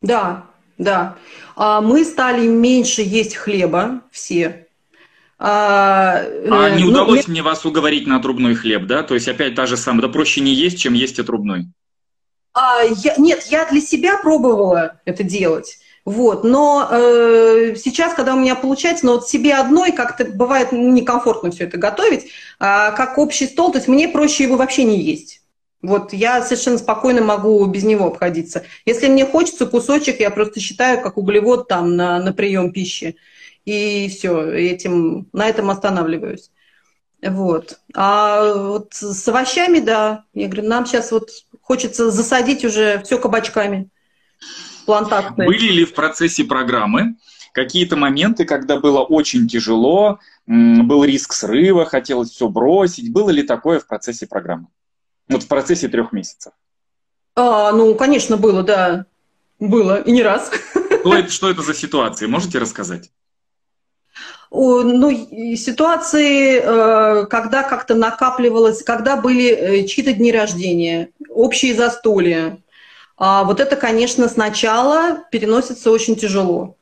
Да, 0.00 0.46
да. 0.78 1.16
А 1.56 1.80
мы 1.80 2.04
стали 2.04 2.46
меньше 2.46 3.02
есть 3.02 3.36
хлеба 3.36 4.02
все. 4.10 4.66
А, 5.38 6.22
а 6.50 6.70
не 6.70 6.84
ну, 6.84 6.90
удалось 6.90 7.26
ну, 7.26 7.32
мне 7.32 7.42
вас 7.42 7.64
уговорить 7.64 8.06
на 8.06 8.20
трубной 8.20 8.54
хлеб, 8.54 8.86
да? 8.86 9.02
То 9.02 9.14
есть 9.14 9.26
опять 9.26 9.56
та 9.56 9.66
же 9.66 9.76
самая, 9.76 10.02
да 10.02 10.08
проще 10.08 10.40
не 10.40 10.54
есть, 10.54 10.78
чем 10.78 10.92
есть 10.94 11.18
отрубной. 11.18 11.66
А, 12.54 12.82
я, 12.82 13.14
нет, 13.16 13.44
я 13.44 13.64
для 13.66 13.80
себя 13.80 14.18
пробовала 14.18 15.00
это 15.04 15.22
делать. 15.22 15.78
Вот, 16.04 16.42
но 16.42 16.88
э, 16.90 17.74
сейчас, 17.76 18.12
когда 18.14 18.34
у 18.34 18.38
меня 18.38 18.56
получается, 18.56 19.06
но 19.06 19.14
вот 19.14 19.28
себе 19.28 19.54
одной 19.54 19.92
как-то 19.92 20.24
бывает 20.24 20.72
некомфортно 20.72 21.52
все 21.52 21.64
это 21.64 21.78
готовить, 21.78 22.26
а 22.58 22.90
как 22.90 23.18
общий 23.18 23.46
стол, 23.46 23.70
то 23.70 23.78
есть 23.78 23.86
мне 23.86 24.08
проще 24.08 24.42
его 24.42 24.56
вообще 24.56 24.82
не 24.82 25.00
есть. 25.00 25.42
Вот 25.80 26.12
я 26.12 26.42
совершенно 26.42 26.78
спокойно 26.78 27.22
могу 27.22 27.64
без 27.66 27.84
него 27.84 28.06
обходиться. 28.06 28.64
Если 28.84 29.08
мне 29.08 29.26
хочется 29.26 29.66
кусочек, 29.66 30.20
я 30.20 30.30
просто 30.30 30.60
считаю 30.60 31.02
как 31.02 31.18
углевод 31.18 31.68
там 31.68 31.96
на, 31.96 32.18
на 32.20 32.32
прием 32.32 32.72
пищи. 32.72 33.16
И 33.64 34.08
все, 34.08 34.42
этим, 34.52 35.28
на 35.32 35.48
этом 35.48 35.70
останавливаюсь. 35.70 36.50
Вот. 37.22 37.78
А 37.94 38.54
вот 38.54 38.94
с 38.94 39.28
овощами, 39.28 39.78
да, 39.78 40.24
я 40.34 40.48
говорю, 40.48 40.68
нам 40.68 40.86
сейчас 40.86 41.12
вот 41.12 41.30
хочется 41.62 42.10
засадить 42.10 42.64
уже 42.64 43.00
все 43.04 43.18
кабачками. 43.18 43.88
Плантации. 44.84 45.46
Были 45.46 45.72
ли 45.72 45.84
в 45.84 45.94
процессе 45.94 46.44
программы 46.44 47.14
какие-то 47.52 47.96
моменты, 47.96 48.44
когда 48.44 48.78
было 48.78 49.00
очень 49.00 49.48
тяжело, 49.48 50.18
был 50.46 51.04
риск 51.04 51.32
срыва, 51.32 51.86
хотелось 51.86 52.30
все 52.30 52.48
бросить? 52.48 53.12
Было 53.12 53.30
ли 53.30 53.42
такое 53.42 53.78
в 53.78 53.86
процессе 53.86 54.26
программы? 54.26 54.66
Вот 55.28 55.44
в 55.44 55.48
процессе 55.48 55.88
трех 55.88 56.12
месяцев. 56.12 56.52
А, 57.36 57.72
ну, 57.72 57.94
конечно, 57.94 58.36
было, 58.36 58.62
да. 58.62 59.06
Было, 59.60 60.02
и 60.02 60.10
не 60.10 60.22
раз. 60.22 60.50
Что 61.00 61.14
это, 61.16 61.30
что 61.30 61.50
это 61.50 61.62
за 61.62 61.74
ситуации? 61.74 62.26
Можете 62.26 62.58
рассказать? 62.58 63.10
Ну, 64.52 65.10
ситуации, 65.56 66.60
э, 66.62 67.26
когда 67.26 67.62
как-то 67.62 67.94
накапливалось, 67.94 68.82
когда 68.82 69.16
были 69.16 69.48
э, 69.48 69.86
чьи-то 69.86 70.12
дни 70.12 70.30
рождения, 70.30 71.08
общие 71.30 71.74
застолья. 71.74 72.58
А 73.16 73.44
вот 73.44 73.60
это, 73.60 73.76
конечно, 73.76 74.28
сначала 74.28 75.24
переносится 75.30 75.90
очень 75.90 76.16
тяжело. 76.16 76.76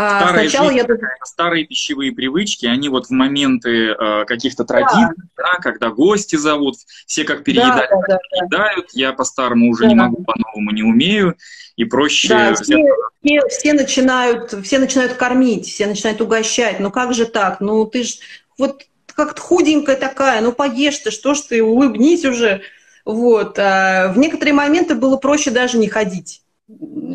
А 0.00 0.20
Старая 0.20 0.48
Сначала 0.48 0.70
жизнь, 0.70 0.86
я... 0.88 0.96
Старые 1.24 1.64
пищевые 1.64 2.12
привычки, 2.12 2.66
они 2.66 2.88
вот 2.88 3.06
в 3.06 3.10
моменты 3.10 3.88
э, 3.88 4.24
каких-то 4.26 4.64
традиций, 4.64 5.08
да. 5.36 5.54
Да, 5.54 5.58
когда 5.60 5.88
гости 5.88 6.36
зовут, 6.36 6.76
все 7.04 7.24
как 7.24 7.42
переедают, 7.42 7.90
да, 7.90 8.06
да, 8.06 8.18
переедают, 8.30 8.86
да. 8.86 8.90
я 8.92 9.12
по-старому 9.12 9.68
уже 9.68 9.82
да. 9.82 9.88
не 9.88 9.94
могу, 9.96 10.22
по-новому 10.22 10.70
не 10.70 10.84
умею, 10.84 11.36
и 11.74 11.84
проще... 11.84 12.28
Да, 12.28 12.54
все, 12.54 12.76
все, 13.24 13.48
все, 13.48 13.72
начинают, 13.72 14.54
все 14.64 14.78
начинают 14.78 15.14
кормить, 15.14 15.66
все 15.66 15.88
начинают 15.88 16.20
угощать, 16.20 16.78
ну 16.78 16.92
как 16.92 17.12
же 17.12 17.26
так, 17.26 17.58
ну 17.58 17.84
ты 17.84 18.04
ж 18.04 18.18
вот 18.56 18.84
как-то 19.06 19.42
худенькая 19.42 19.96
такая, 19.96 20.40
ну 20.42 20.52
поешь 20.52 20.98
ты, 20.98 21.10
что 21.10 21.34
ж 21.34 21.40
ты, 21.40 21.60
улыбнись 21.60 22.24
уже. 22.24 22.62
Вот. 23.04 23.58
А 23.58 24.12
в 24.12 24.18
некоторые 24.18 24.54
моменты 24.54 24.94
было 24.94 25.16
проще 25.16 25.50
даже 25.50 25.76
не 25.76 25.88
ходить 25.88 26.42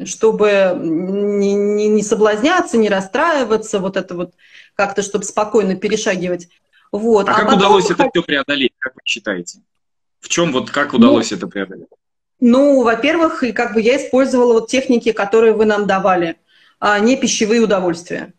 чтобы 0.05 0.75
не, 0.79 1.53
не, 1.53 1.87
не 1.87 2.03
соблазняться, 2.03 2.77
не 2.77 2.89
расстраиваться, 2.89 3.79
вот 3.79 3.97
это 3.97 4.15
вот 4.15 4.33
как-то, 4.75 5.01
чтобы 5.01 5.25
спокойно 5.25 5.75
перешагивать. 5.75 6.49
Вот. 6.91 7.29
А, 7.29 7.31
а 7.31 7.35
как 7.35 7.45
потом... 7.45 7.59
удалось 7.59 7.91
это 7.91 8.09
все 8.11 8.23
преодолеть, 8.23 8.73
как 8.79 8.95
вы 8.95 9.01
считаете? 9.05 9.59
В 10.19 10.29
чем 10.29 10.51
вот 10.51 10.71
как 10.71 10.93
удалось 10.93 11.31
ну, 11.31 11.37
это 11.37 11.47
преодолеть? 11.47 11.87
Ну, 12.39 12.83
во-первых, 12.83 13.43
как 13.53 13.73
бы 13.73 13.81
я 13.81 13.97
использовала 13.97 14.53
вот 14.53 14.69
техники, 14.69 15.11
которые 15.11 15.53
вы 15.53 15.65
нам 15.65 15.85
давали, 15.85 16.37
а 16.79 16.99
не 16.99 17.15
пищевые 17.15 17.61
удовольствия. 17.61 18.33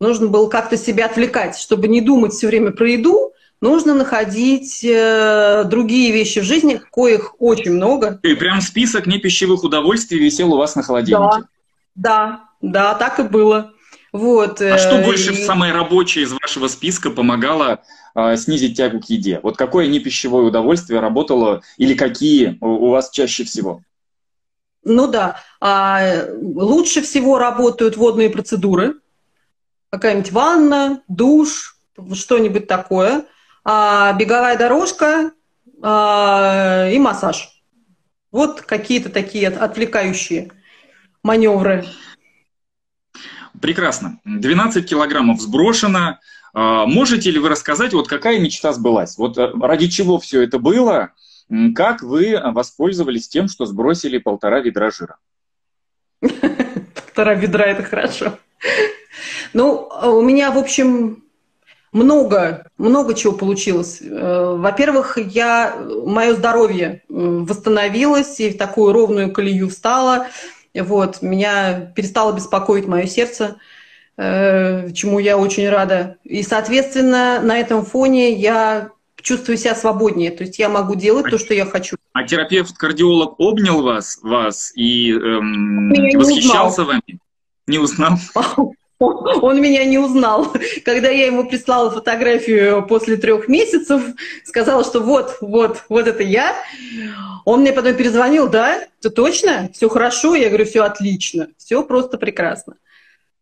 Нужно 0.00 0.28
было 0.28 0.48
как-то 0.48 0.76
себя 0.76 1.06
отвлекать, 1.06 1.56
чтобы 1.58 1.88
не 1.88 2.00
думать 2.00 2.32
все 2.32 2.46
время 2.46 2.70
про 2.70 2.88
еду, 2.88 3.27
нужно 3.60 3.94
находить 3.94 4.84
э, 4.84 5.64
другие 5.64 6.12
вещи 6.12 6.40
в 6.40 6.44
жизни, 6.44 6.80
коих 6.90 7.34
очень 7.38 7.72
много. 7.72 8.20
И 8.22 8.34
прям 8.34 8.60
список 8.60 9.06
не 9.06 9.18
пищевых 9.18 9.64
удовольствий 9.64 10.18
висел 10.18 10.54
у 10.54 10.56
вас 10.56 10.76
на 10.76 10.82
холодильнике? 10.82 11.46
Да, 11.94 12.44
да, 12.60 12.92
да, 12.92 12.94
так 12.94 13.20
и 13.20 13.22
было. 13.22 13.72
Вот. 14.12 14.60
А 14.60 14.78
что 14.78 15.02
больше 15.04 15.32
и... 15.32 15.44
самое 15.44 15.72
рабочее 15.72 16.24
из 16.24 16.32
вашего 16.32 16.68
списка 16.68 17.10
помогало 17.10 17.82
э, 18.14 18.36
снизить 18.36 18.76
тягу 18.76 19.00
к 19.00 19.04
еде? 19.04 19.40
Вот 19.42 19.56
какое 19.56 19.86
непищевое 19.86 20.44
удовольствие 20.44 21.00
работало 21.00 21.62
или 21.76 21.94
какие 21.94 22.58
у 22.60 22.90
вас 22.90 23.10
чаще 23.10 23.44
всего? 23.44 23.82
Ну 24.84 25.06
да, 25.06 25.42
а, 25.60 26.24
лучше 26.40 27.02
всего 27.02 27.38
работают 27.38 27.96
водные 27.96 28.30
процедуры, 28.30 28.94
какая-нибудь 29.90 30.32
ванна, 30.32 31.02
душ, 31.08 31.76
что-нибудь 32.14 32.66
такое, 32.66 33.26
беговая 33.68 34.56
дорожка 34.56 35.32
а, 35.82 36.88
и 36.90 36.98
массаж. 36.98 37.62
Вот 38.30 38.62
какие-то 38.62 39.10
такие 39.10 39.48
отвлекающие 39.48 40.50
маневры. 41.22 41.86
Прекрасно. 43.60 44.20
12 44.24 44.88
килограммов 44.88 45.40
сброшено. 45.40 46.18
А, 46.54 46.86
можете 46.86 47.30
ли 47.30 47.38
вы 47.38 47.48
рассказать, 47.48 47.92
вот 47.92 48.08
какая 48.08 48.38
мечта 48.38 48.72
сбылась? 48.72 49.18
Вот 49.18 49.36
э, 49.38 49.50
ради 49.60 49.88
чего 49.88 50.18
все 50.18 50.42
это 50.42 50.58
было? 50.58 51.12
Как 51.74 52.02
вы 52.02 52.38
воспользовались 52.42 53.28
тем, 53.28 53.48
что 53.48 53.66
сбросили 53.66 54.18
полтора 54.18 54.60
ведра 54.60 54.90
жира? 54.90 55.18
Полтора 56.20 57.34
ведра– 57.34 57.64
это 57.66 57.82
хорошо. 57.82 58.38
Ну, 59.54 59.88
у 60.02 60.20
меня, 60.20 60.50
в 60.50 60.58
общем, 60.58 61.24
много, 61.92 62.66
много 62.76 63.14
чего 63.14 63.32
получилось. 63.32 64.00
Э, 64.02 64.54
во-первых, 64.56 65.18
я, 65.18 65.76
мое 66.04 66.34
здоровье 66.34 67.02
восстановилось 67.08 68.38
и 68.40 68.50
в 68.50 68.58
такую 68.58 68.92
ровную 68.92 69.32
колею 69.32 69.68
встала. 69.68 70.26
Вот, 70.74 71.22
меня 71.22 71.92
перестало 71.96 72.32
беспокоить 72.32 72.86
мое 72.86 73.06
сердце, 73.06 73.56
э, 74.16 74.90
чему 74.92 75.18
я 75.18 75.38
очень 75.38 75.68
рада. 75.68 76.16
И, 76.24 76.42
соответственно, 76.42 77.40
на 77.40 77.58
этом 77.58 77.84
фоне 77.84 78.32
я 78.32 78.90
чувствую 79.20 79.56
себя 79.56 79.74
свободнее. 79.74 80.30
То 80.30 80.44
есть 80.44 80.58
я 80.58 80.68
могу 80.68 80.94
делать 80.94 81.26
а, 81.26 81.30
то, 81.30 81.38
что 81.38 81.54
я 81.54 81.66
хочу. 81.66 81.96
А 82.12 82.24
терапевт-кардиолог 82.24 83.34
обнял 83.38 83.82
вас, 83.82 84.18
вас 84.22 84.72
и 84.74 85.12
эм, 85.12 85.90
восхищался 86.14 86.82
узнал. 86.82 86.86
вами? 86.86 87.18
Не 87.66 87.78
узнал? 87.78 88.18
Он 88.98 89.60
меня 89.60 89.84
не 89.84 89.98
узнал. 89.98 90.52
Когда 90.84 91.08
я 91.08 91.26
ему 91.26 91.48
прислала 91.48 91.90
фотографию 91.90 92.84
после 92.86 93.16
трех 93.16 93.48
месяцев, 93.48 94.02
сказала, 94.44 94.84
что 94.84 95.00
вот, 95.00 95.38
вот, 95.40 95.84
вот 95.88 96.06
это 96.08 96.22
я. 96.22 96.56
Он 97.44 97.60
мне 97.60 97.72
потом 97.72 97.94
перезвонил, 97.94 98.48
да, 98.48 98.80
ты 99.00 99.10
точно? 99.10 99.70
Все 99.72 99.88
хорошо? 99.88 100.34
Я 100.34 100.48
говорю, 100.48 100.64
все 100.64 100.82
отлично, 100.82 101.48
все 101.56 101.82
просто 101.84 102.18
прекрасно. 102.18 102.74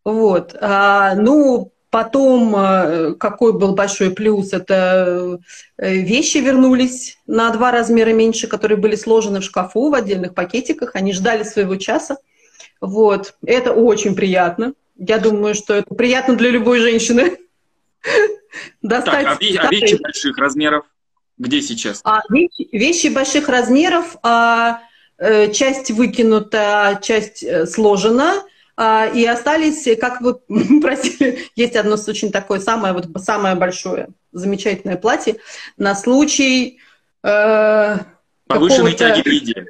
Вот. 0.04 0.54
А, 0.60 1.14
ну, 1.14 1.72
потом, 1.90 2.54
э, 2.54 3.14
какой 3.14 3.54
был 3.54 3.74
большой 3.74 4.10
плюс, 4.10 4.52
это 4.52 5.40
э, 5.78 5.94
вещи 5.94 6.38
вернулись 6.38 7.18
на 7.26 7.50
два 7.50 7.72
размера 7.72 8.12
меньше, 8.12 8.46
которые 8.46 8.76
были 8.76 8.94
сложены 8.94 9.40
в 9.40 9.44
шкафу 9.44 9.88
в 9.88 9.94
отдельных 9.94 10.34
пакетиках. 10.34 10.94
Они 10.94 11.12
ждали 11.12 11.42
своего 11.42 11.76
часа. 11.76 12.18
Вот. 12.80 13.34
Это 13.44 13.72
очень 13.72 14.14
приятно. 14.14 14.74
Я 14.98 15.18
думаю, 15.18 15.54
что 15.54 15.74
это 15.74 15.94
приятно 15.94 16.36
для 16.36 16.50
любой 16.50 16.80
женщины. 16.80 17.38
Достать 18.82 19.24
так, 19.24 19.38
а, 19.40 19.66
а 19.66 19.70
вещи 19.70 20.00
больших 20.00 20.38
размеров 20.38 20.86
где 21.38 21.60
сейчас? 21.60 22.00
А, 22.04 22.20
вещи, 22.30 22.68
вещи 22.72 23.08
больших 23.08 23.48
размеров, 23.48 24.16
а, 24.22 24.80
э, 25.18 25.52
часть 25.52 25.90
выкинута, 25.90 26.98
часть 27.02 27.42
э, 27.42 27.66
сложена, 27.66 28.42
а, 28.76 29.06
и 29.06 29.24
остались, 29.24 29.86
как 29.98 30.20
вы 30.20 30.34
просили, 30.80 31.48
есть 31.54 31.76
одно 31.76 31.96
очень 32.08 32.32
такое 32.32 32.60
самое, 32.60 32.94
вот 32.94 33.06
самое 33.22 33.54
большое, 33.54 34.08
замечательное 34.32 34.96
платье 34.96 35.36
на 35.76 35.94
случай... 35.94 36.80
Э, 37.22 37.98
Повышенной 38.46 38.94
тяги 38.94 39.22
к 39.22 39.26
еде. 39.26 39.66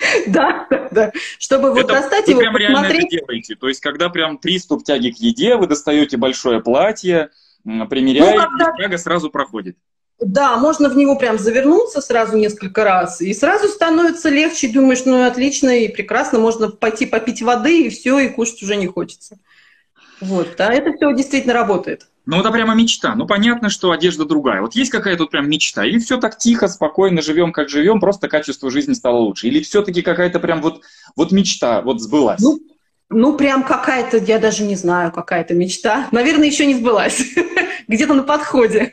Да, 0.26 0.66
да. 0.90 1.12
Чтобы 1.38 1.72
вот 1.72 1.86
достать 1.86 2.28
его, 2.28 2.40
прям 2.40 2.56
реально 2.56 2.86
это 2.86 3.08
делаете. 3.08 3.54
То 3.54 3.68
есть, 3.68 3.80
когда 3.80 4.08
прям 4.08 4.38
приступ 4.38 4.84
тяги 4.84 5.10
к 5.10 5.16
еде, 5.16 5.56
вы 5.56 5.66
достаете 5.66 6.16
большое 6.16 6.60
платье, 6.60 7.30
примеряете, 7.64 8.40
ну, 8.40 8.58
когда... 8.58 8.72
тяга 8.76 8.98
сразу 8.98 9.30
проходит. 9.30 9.76
Да, 10.20 10.58
можно 10.58 10.90
в 10.90 10.96
него 10.96 11.16
прям 11.16 11.38
завернуться 11.38 12.02
сразу 12.02 12.36
несколько 12.36 12.84
раз, 12.84 13.22
и 13.22 13.32
сразу 13.32 13.68
становится 13.68 14.28
легче, 14.28 14.68
думаешь, 14.68 15.06
ну 15.06 15.24
отлично 15.26 15.70
и 15.70 15.88
прекрасно, 15.88 16.38
можно 16.38 16.68
пойти 16.68 17.06
попить 17.06 17.40
воды, 17.40 17.86
и 17.86 17.88
все, 17.88 18.18
и 18.18 18.28
кушать 18.28 18.62
уже 18.62 18.76
не 18.76 18.86
хочется. 18.86 19.38
Вот, 20.20 20.56
да, 20.58 20.74
это 20.74 20.92
все 20.92 21.14
действительно 21.14 21.54
работает. 21.54 22.09
Ну, 22.26 22.40
это 22.40 22.50
прямо 22.50 22.74
мечта. 22.74 23.14
Ну, 23.14 23.26
понятно, 23.26 23.70
что 23.70 23.90
одежда 23.90 24.24
другая. 24.24 24.60
Вот 24.60 24.74
есть 24.74 24.90
какая-то 24.90 25.24
тут 25.24 25.30
прям 25.30 25.48
мечта? 25.48 25.84
Или 25.84 25.98
все 25.98 26.18
так 26.18 26.38
тихо, 26.38 26.68
спокойно 26.68 27.22
живем, 27.22 27.52
как 27.52 27.68
живем, 27.68 27.98
просто 27.98 28.28
качество 28.28 28.70
жизни 28.70 28.92
стало 28.92 29.16
лучше? 29.18 29.46
Или 29.48 29.60
все-таки 29.62 30.02
какая-то 30.02 30.38
прям 30.38 30.60
вот, 30.60 30.82
вот 31.16 31.32
мечта 31.32 31.80
вот 31.80 32.00
сбылась? 32.00 32.40
Ну, 32.40 32.58
ну, 33.08 33.36
прям 33.36 33.64
какая-то, 33.64 34.18
я 34.18 34.38
даже 34.38 34.62
не 34.62 34.76
знаю, 34.76 35.12
какая-то 35.12 35.54
мечта. 35.54 36.08
Наверное, 36.12 36.46
еще 36.46 36.66
не 36.66 36.74
сбылась. 36.74 37.20
Где-то 37.88 38.14
на 38.14 38.22
подходе. 38.22 38.92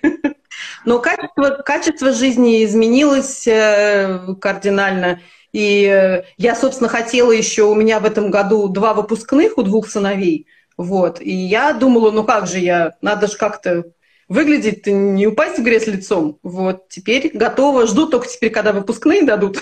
Но 0.86 1.00
качество, 1.00 1.62
качество 1.64 2.14
жизни 2.14 2.64
изменилось 2.64 3.46
э, 3.46 4.36
кардинально. 4.42 5.20
И 5.52 5.84
э, 5.86 6.24
я, 6.38 6.56
собственно, 6.56 6.90
хотела 6.90 7.32
еще, 7.32 7.64
у 7.64 7.76
меня 7.76 8.00
в 8.00 8.06
этом 8.06 8.32
году 8.32 8.68
два 8.70 8.94
выпускных 8.94 9.58
у 9.58 9.64
двух 9.64 9.90
сыновей– 9.90 10.48
вот. 10.78 11.20
И 11.20 11.32
я 11.32 11.74
думала, 11.74 12.12
ну 12.12 12.24
как 12.24 12.48
же 12.48 12.60
я, 12.60 12.94
надо 13.02 13.28
же 13.28 13.38
как-то 13.38 13.86
выглядеть, 14.30 14.88
не 14.88 15.28
упасть 15.28 15.58
в 15.58 15.64
грязь 15.64 15.88
лицом. 15.88 16.38
Вот. 16.44 16.90
Теперь 16.90 17.32
готова, 17.34 17.88
жду 17.88 18.08
только 18.08 18.28
теперь, 18.28 18.52
когда 18.52 18.74
выпускные 18.74 19.24
дадут. 19.24 19.60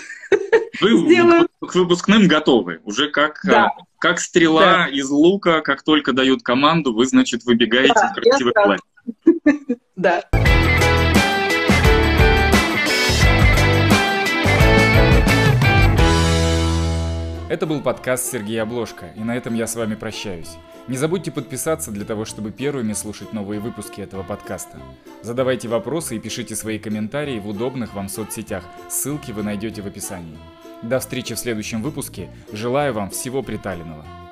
Вы 0.81 0.97
Сделаю. 1.05 1.47
к 1.59 1.73
выпускным 1.75 2.27
готовы. 2.27 2.81
Уже 2.83 3.09
как, 3.09 3.39
да. 3.43 3.71
как 3.99 4.19
стрела 4.19 4.61
да. 4.61 4.87
из 4.87 5.09
лука, 5.09 5.61
как 5.61 5.83
только 5.83 6.13
дают 6.13 6.43
команду, 6.43 6.93
вы, 6.93 7.05
значит, 7.05 7.43
выбегаете 7.45 7.93
да, 7.93 8.11
в 8.11 8.15
красивый 8.15 8.53
платье. 8.53 8.83
Да. 9.95 10.25
Это 17.47 17.67
был 17.67 17.81
подкаст 17.81 18.31
Сергея 18.31 18.63
Обложка, 18.63 19.11
и 19.15 19.19
на 19.19 19.37
этом 19.37 19.53
я 19.53 19.67
с 19.67 19.75
вами 19.75 19.93
прощаюсь. 19.93 20.57
Не 20.87 20.97
забудьте 20.97 21.31
подписаться 21.31 21.91
для 21.91 22.03
того, 22.03 22.25
чтобы 22.25 22.51
первыми 22.51 22.93
слушать 22.93 23.33
новые 23.33 23.59
выпуски 23.59 24.01
этого 24.01 24.23
подкаста. 24.23 24.79
Задавайте 25.21 25.67
вопросы 25.67 26.15
и 26.15 26.19
пишите 26.19 26.55
свои 26.55 26.79
комментарии 26.79 27.37
в 27.37 27.47
удобных 27.47 27.93
вам 27.93 28.09
соцсетях. 28.09 28.63
Ссылки 28.89 29.31
вы 29.31 29.43
найдете 29.43 29.83
в 29.83 29.87
описании. 29.87 30.39
До 30.81 30.99
встречи 30.99 31.35
в 31.35 31.39
следующем 31.39 31.83
выпуске. 31.83 32.29
Желаю 32.51 32.93
вам 32.93 33.11
всего 33.11 33.43
приталенного. 33.43 34.24